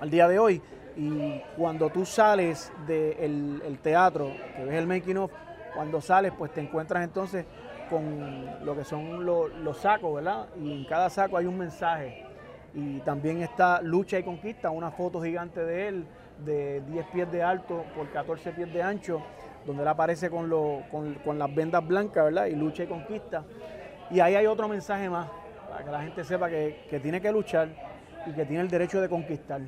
[0.00, 0.62] al día de hoy
[0.96, 5.32] y cuando tú sales del el teatro, que ves el making of,
[5.74, 7.46] cuando sales pues te encuentras entonces
[7.88, 10.46] con lo que son lo- los sacos, ¿verdad?
[10.60, 12.24] Y en cada saco hay un mensaje.
[12.72, 16.06] Y también está Lucha y Conquista, una foto gigante de él,
[16.44, 19.20] de 10 pies de alto por 14 pies de ancho,
[19.66, 22.46] donde él aparece con, las vendas blancas, ¿verdad?
[22.46, 23.44] Y lucha y conquista.
[24.10, 25.28] Y ahí hay otro mensaje más,
[25.68, 27.68] para que la gente sepa que tiene que luchar
[28.26, 29.60] y que tiene el derecho de conquistar.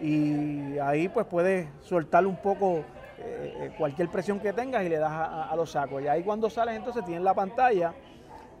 [0.00, 2.84] Y ahí pues puedes soltar un poco
[3.18, 6.02] eh, eh, cualquier presión que tengas y le das a, los sacos.
[6.02, 7.92] Y ahí cuando sales entonces tienes la pantalla,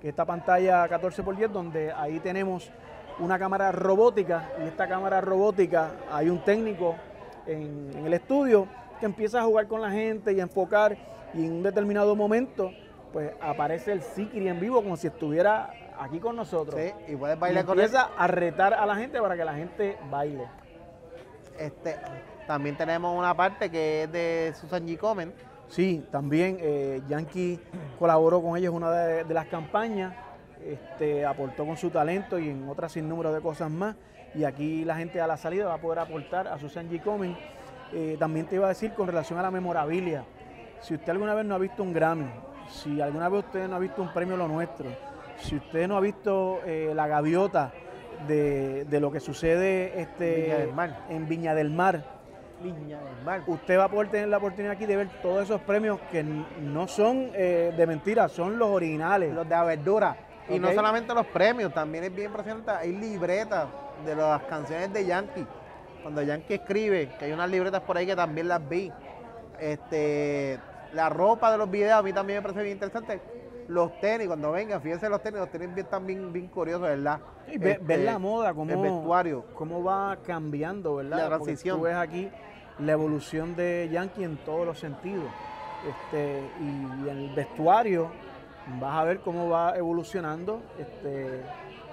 [0.00, 2.70] que esta pantalla 14x10, donde ahí tenemos
[3.18, 6.94] una cámara robótica y esta cámara robótica hay un técnico
[7.46, 8.66] en, en el estudio
[8.98, 10.96] que empieza a jugar con la gente y a enfocar
[11.34, 12.70] y en un determinado momento
[13.12, 16.80] pues aparece el Sikri en vivo como si estuviera aquí con nosotros.
[16.80, 17.84] Sí, y puedes Y bailar con él.
[17.84, 20.46] empieza a retar a la gente para que la gente baile.
[21.60, 21.96] Este,
[22.46, 24.96] también tenemos una parte que es de Susan G.
[24.96, 25.30] Komen.
[25.68, 27.60] Sí, también eh, Yankee
[27.98, 30.14] colaboró con ellos en una de, las campañas,
[30.64, 33.94] este, aportó con su talento y en otras sinnúmero de cosas más.
[34.34, 37.02] Y aquí la gente a la salida va a poder aportar a Susan G.
[37.02, 37.36] Komen.
[37.92, 40.24] Eh, también te iba a decir con relación a la memorabilia.
[40.80, 42.30] Si usted alguna vez no ha visto un Grammy,
[42.70, 44.86] si alguna vez usted no ha visto un premio Lo Nuestro,
[45.36, 47.70] si usted no ha visto eh, la gaviota
[48.26, 51.06] de, de lo que sucede este, Viña del Mar.
[51.08, 52.04] en Viña del Mar,
[52.62, 53.42] Viña del Mar.
[53.46, 56.86] usted va a poder tener la oportunidad aquí de ver todos esos premios que no
[56.88, 59.34] son eh, de mentira, son los originales.
[59.34, 60.16] Los de Averdura.
[60.48, 62.70] Y no solamente los premios, también es bien impresionante.
[62.72, 63.68] Hay libretas
[64.04, 65.46] de las canciones de Yankee.
[66.02, 68.90] Cuando Yankee escribe, que hay unas libretas por ahí que también las vi.
[69.60, 70.58] Este,
[70.92, 73.20] la ropa de los videos a mí también me parece bien interesante.
[73.70, 77.20] Los tenis, cuando vengan, fíjense los tenis, los tenis bien, están bien, bien curiosos, ¿verdad?
[77.46, 79.44] Y ve- Este, ver la moda, cómo, el vestuario.
[79.54, 81.18] cómo va cambiando, ¿verdad?
[81.18, 81.78] La Porque transición.
[81.78, 82.28] Tú ves aquí
[82.80, 85.26] la evolución de Yankee en todos los sentidos.
[85.88, 88.08] Este, y, el vestuario
[88.80, 90.60] vas a ver cómo va evolucionando.
[90.76, 91.40] Este,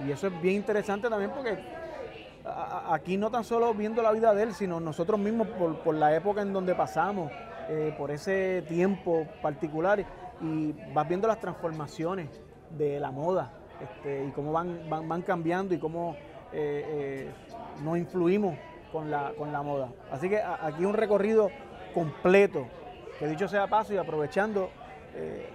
[0.03, 1.59] y eso es bien interesante también porque
[2.43, 2.49] a-
[2.89, 5.93] a- aquí no tan solo viendo la vida de él, sino nosotros mismos por, por
[5.93, 7.32] la época en donde pasamos,
[7.69, 10.03] eh, por ese tiempo particular,
[10.41, 12.27] y vas viendo las transformaciones
[12.77, 16.15] de la moda este, y cómo van, van, van cambiando y cómo
[16.53, 17.31] eh, eh,
[17.83, 18.55] nos influimos
[18.91, 19.89] con la, con la moda.
[20.11, 21.51] Así que a- aquí un recorrido
[21.93, 22.67] completo,
[23.19, 24.69] que dicho sea paso y aprovechando,
[25.15, 25.45] eh,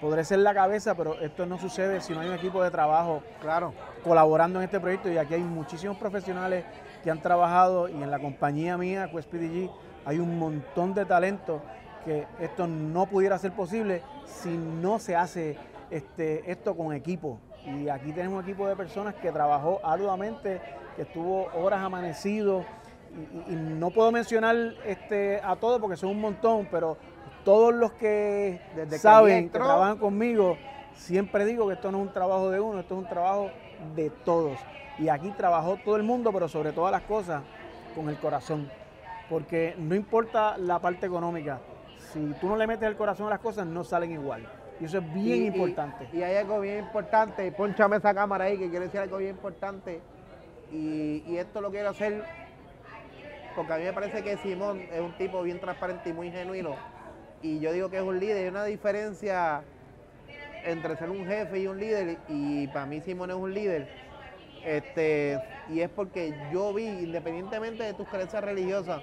[0.00, 3.22] podré ser la cabeza, pero esto no sucede si no hay un equipo de trabajo
[3.40, 3.72] Claro.
[4.02, 6.64] colaborando en este proyecto y aquí hay muchísimos profesionales
[7.04, 9.70] que han trabajado y en la compañía mía, Quest PDG,
[10.06, 11.60] hay un montón de talento
[12.04, 15.56] que esto no pudiera ser posible si no se hace
[15.90, 17.38] este, esto con equipo.
[17.66, 20.60] Y aquí tenemos un equipo de personas que trabajó arduamente,
[20.96, 22.64] que estuvo horas amanecido
[23.48, 26.96] y, no puedo mencionar este, a todos porque son un montón, pero
[27.44, 30.56] todos los que Desde saben, que entró- trabajan conmigo,
[30.94, 33.50] siempre digo que esto no es un trabajo de uno, esto es un trabajo
[33.94, 34.58] de todos.
[34.98, 37.42] Y aquí trabajó todo el mundo, pero sobre todas las cosas,
[37.94, 38.70] con el corazón.
[39.28, 41.58] Porque no importa la parte económica,
[42.12, 44.46] si tú no le metes el corazón a las cosas, no salen igual.
[44.80, 46.08] Y eso es bien Y- importante.
[46.12, 50.00] Y, hay algo bien importante, ponchame esa cámara ahí que quiere decir algo bien importante.
[50.72, 52.24] Y, y esto lo quiero hacer
[53.56, 56.76] porque a mí me parece que Simón es un tipo bien transparente y muy genuino.
[57.42, 58.36] Y yo digo que es un líder.
[58.44, 59.62] Hay una diferencia
[60.64, 62.18] entre ser un jefe y un líder.
[62.28, 63.88] Y para mí Simón es un líder.
[64.64, 69.02] Este, y es porque yo vi, independientemente de tus creencias religiosas,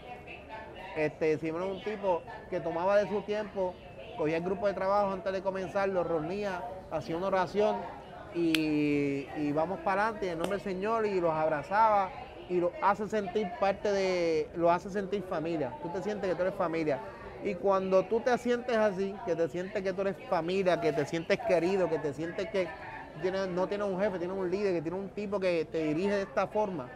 [1.05, 3.81] este, Simón es un tipo que tomaba de su tiempo,
[4.15, 7.87] cogía el grupo de trabajo antes de comenzar, lo reunía, hacía una oración
[8.31, 12.15] y, y vamos para adelante en nombre del Señor y los abrazaba
[12.47, 15.77] y los hace sentir parte de, los hace sentir familia.
[15.81, 17.03] Tú te sientes que tú eres familia.
[17.39, 21.05] Y cuando tú te sientes así, que te sientes que tú eres familia, que te
[21.05, 22.73] sientes querido, que te sientes que
[23.21, 26.15] tienes- no tienes un jefe, tienes un líder, que tienes un tipo que te dirige
[26.15, 26.93] de esta forma,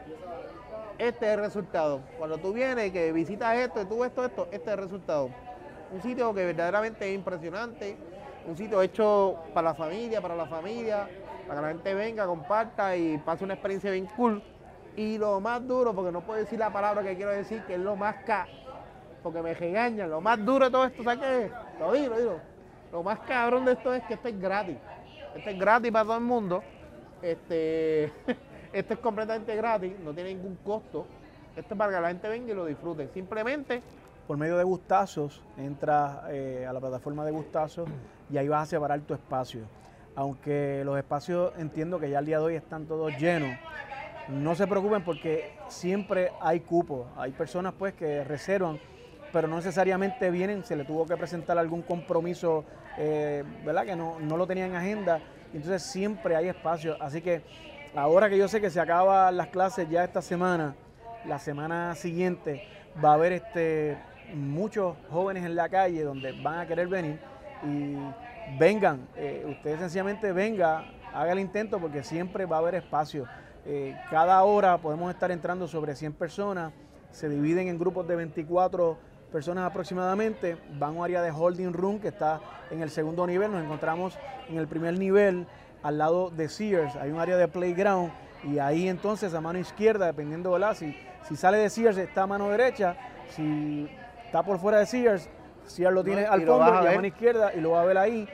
[1.02, 2.02] este es el resultado.
[2.20, 5.30] Cuando tú vienes, que visitas esto, y tú ves esto, esto, este es el resultado.
[5.92, 7.98] Un sitio que verdaderamente es impresionante,
[8.48, 11.10] un sitio hecho para la familia, para la familia,
[11.48, 14.44] para que la gente venga, comparta y pase una experiencia bien cool.
[14.96, 17.80] Y lo más duro, porque no puedo decir la palabra que quiero decir, que es
[17.80, 18.48] lo más ca...
[19.24, 21.52] Porque me regañan, lo más duro de todo esto, ¿sabes qué es?
[21.80, 22.40] Lo digo, lo digo.
[22.92, 24.78] Lo más cabrón de esto es que esto es gratis.
[25.36, 26.64] Esto es gratis para todo el mundo.
[27.22, 28.12] Este,
[28.74, 31.06] esto es completamente gratis, no tiene ningún costo.
[31.56, 33.10] Esto es para que la gente venga y lo disfrute.
[33.14, 33.82] Simplemente,
[34.28, 37.90] Por medio de gustazos, entras eh, a la plataforma de gustazos
[38.32, 39.62] y ahí vas a separar tu espacio.
[40.16, 43.58] Aunque los espacios entiendo que ya al día de hoy están todos llenos,
[44.30, 47.08] no se preocupen porque siempre hay cupo.
[47.18, 48.80] Hay personas pues que reservan,
[49.34, 52.64] pero no necesariamente vienen, se le tuvo que presentar algún compromiso,
[52.98, 53.86] eh, ¿verdad?
[53.86, 55.20] Que no, no lo tenía en agenda.
[55.54, 56.96] Entonces siempre hay espacio.
[57.02, 57.42] Así que
[57.96, 60.76] ahora que yo sé que se acaban las clases ya esta semana,
[61.26, 62.64] la semana siguiente,
[63.04, 63.98] va a haber este,
[64.34, 67.20] muchos jóvenes en la calle donde van a querer venir
[67.64, 67.96] y
[68.58, 73.26] vengan, eh, ustedes sencillamente venga, haga el intento porque siempre va a haber espacio.
[73.66, 76.74] Eh, cada hora podemos estar entrando sobre 100 personas,
[77.12, 78.98] se dividen en grupos de 24
[79.32, 83.52] personas aproximadamente, van a un área de holding room que está en el segundo nivel,
[83.52, 84.18] nos encontramos
[84.50, 85.46] en el primer nivel
[85.84, 88.12] al lado de Sears, hay un área de playground
[88.44, 90.96] y ahí entonces a mano izquierda, dependiendo de la, si,
[91.28, 92.96] si sale de Sears está a mano derecha,
[93.30, 93.90] si
[94.26, 95.30] está por fuera de Sears,
[95.66, 98.28] Sears lo tiene al fondo y a mano izquierda y lo va a ver ahí.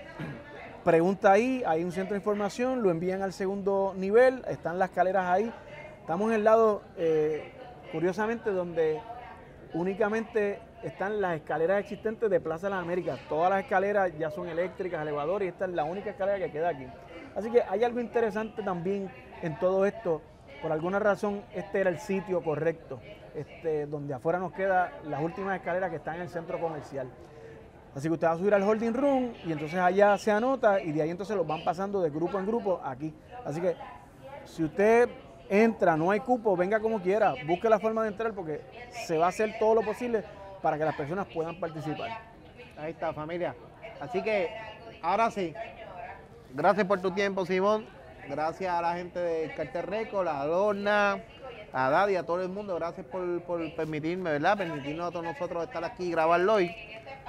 [0.83, 5.25] Pregunta ahí, hay un centro de información, lo envían al segundo nivel, están las escaleras
[5.25, 5.51] ahí.
[5.99, 7.51] Estamos en el lado, eh,
[7.91, 9.01] curiosamente, donde
[9.73, 13.19] únicamente están las escaleras existentes de Plaza de las Américas.
[13.27, 16.69] Todas las escaleras ya son eléctricas, elevadores, y esta es la única escalera que queda
[16.69, 16.87] aquí.
[17.37, 19.11] Así que hay algo interesante también
[19.43, 20.23] en todo esto.
[20.59, 22.99] Por alguna razón, este era el sitio correcto,
[23.35, 27.07] este, donde afuera nos quedan las últimas escaleras que están en el centro comercial.
[27.95, 30.91] Así que usted va a subir al holding room y entonces allá se anota y
[30.91, 33.13] de ahí entonces los van pasando de grupo en grupo aquí.
[33.45, 33.75] Así que
[34.45, 35.07] si usted
[35.47, 38.61] entra, no hay cupo, venga como quiera, busque la forma de entrar porque
[39.05, 40.23] se va a hacer todo lo posible
[40.63, 42.09] para que las personas puedan participar.
[42.79, 43.55] Ahí está, familia.
[43.99, 44.49] Así que,
[45.01, 45.53] ahora sí,
[46.53, 47.85] gracias por tu tiempo, Simón.
[48.29, 51.23] Gracias a la gente de Carter Record, a Lorna,
[51.71, 52.75] a Daddy, a todo el mundo.
[52.75, 53.41] Gracias por,
[53.75, 54.57] permitirme, ¿verdad?
[54.57, 56.75] Permitirnos a todos nosotros estar aquí y grabarlo hoy.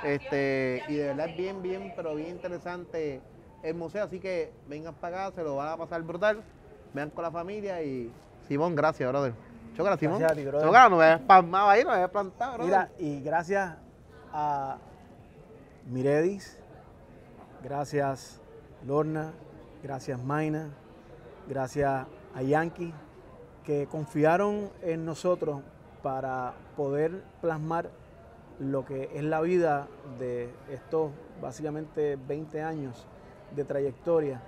[0.03, 3.21] Este, y de verdad es bien, bien, pero bien interesante
[3.63, 4.05] el museo.
[4.05, 6.43] Así que vengan para acá, se lo van a pasar brutal.
[6.95, 8.11] Vean con la familia y
[8.49, 9.35] Simón, gracias, brother.
[9.77, 10.19] Chocala, Simón.
[10.19, 10.67] Gracias a ti, brother.
[10.67, 12.71] Chocala, no me habías palmado ahí, no me habías plantado, brother.
[12.71, 13.77] Mira, y gracias
[14.33, 14.79] a
[15.87, 16.59] Miredis,
[17.63, 18.41] gracias
[18.87, 19.33] Lorna,
[19.83, 20.71] gracias Maina,
[21.49, 22.95] gracias a Yankee,
[23.65, 25.61] que confiaron en nosotros
[26.03, 27.91] para poder plasmar
[28.61, 31.11] lo que es la vida de estos
[31.41, 33.07] básicamente 20 años
[33.55, 34.41] de trayectoria.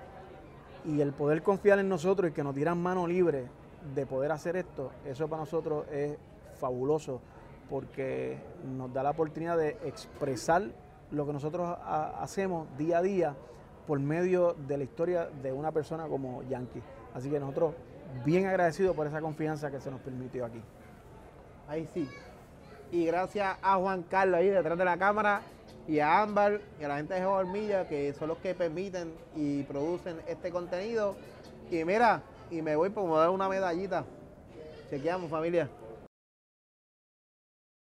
[0.84, 3.48] Y el poder confiar en nosotros y que nos dieran mano libre
[3.94, 6.16] de poder hacer esto, eso para nosotros es
[6.58, 7.20] fabuloso
[7.68, 8.38] porque
[8.76, 10.62] nos da la oportunidad de expresar
[11.10, 11.76] lo que nosotros
[12.18, 13.36] hacemos día a día
[13.86, 16.82] por medio de la historia de una persona como Yankee.
[17.14, 17.74] Así que nosotros
[18.24, 20.60] bien agradecidos por esa confianza que se nos permitió aquí.
[21.68, 22.08] Ahí sí.
[22.92, 25.42] Y gracias a Juan Carlos ahí detrás de la cámara
[25.86, 29.62] y a Ámbar y a la gente de Hormilla que son los que permiten y
[29.64, 31.16] producen este contenido.
[31.70, 34.04] Y mira, y me voy por una medallita.
[34.90, 35.68] Chequeamos familia.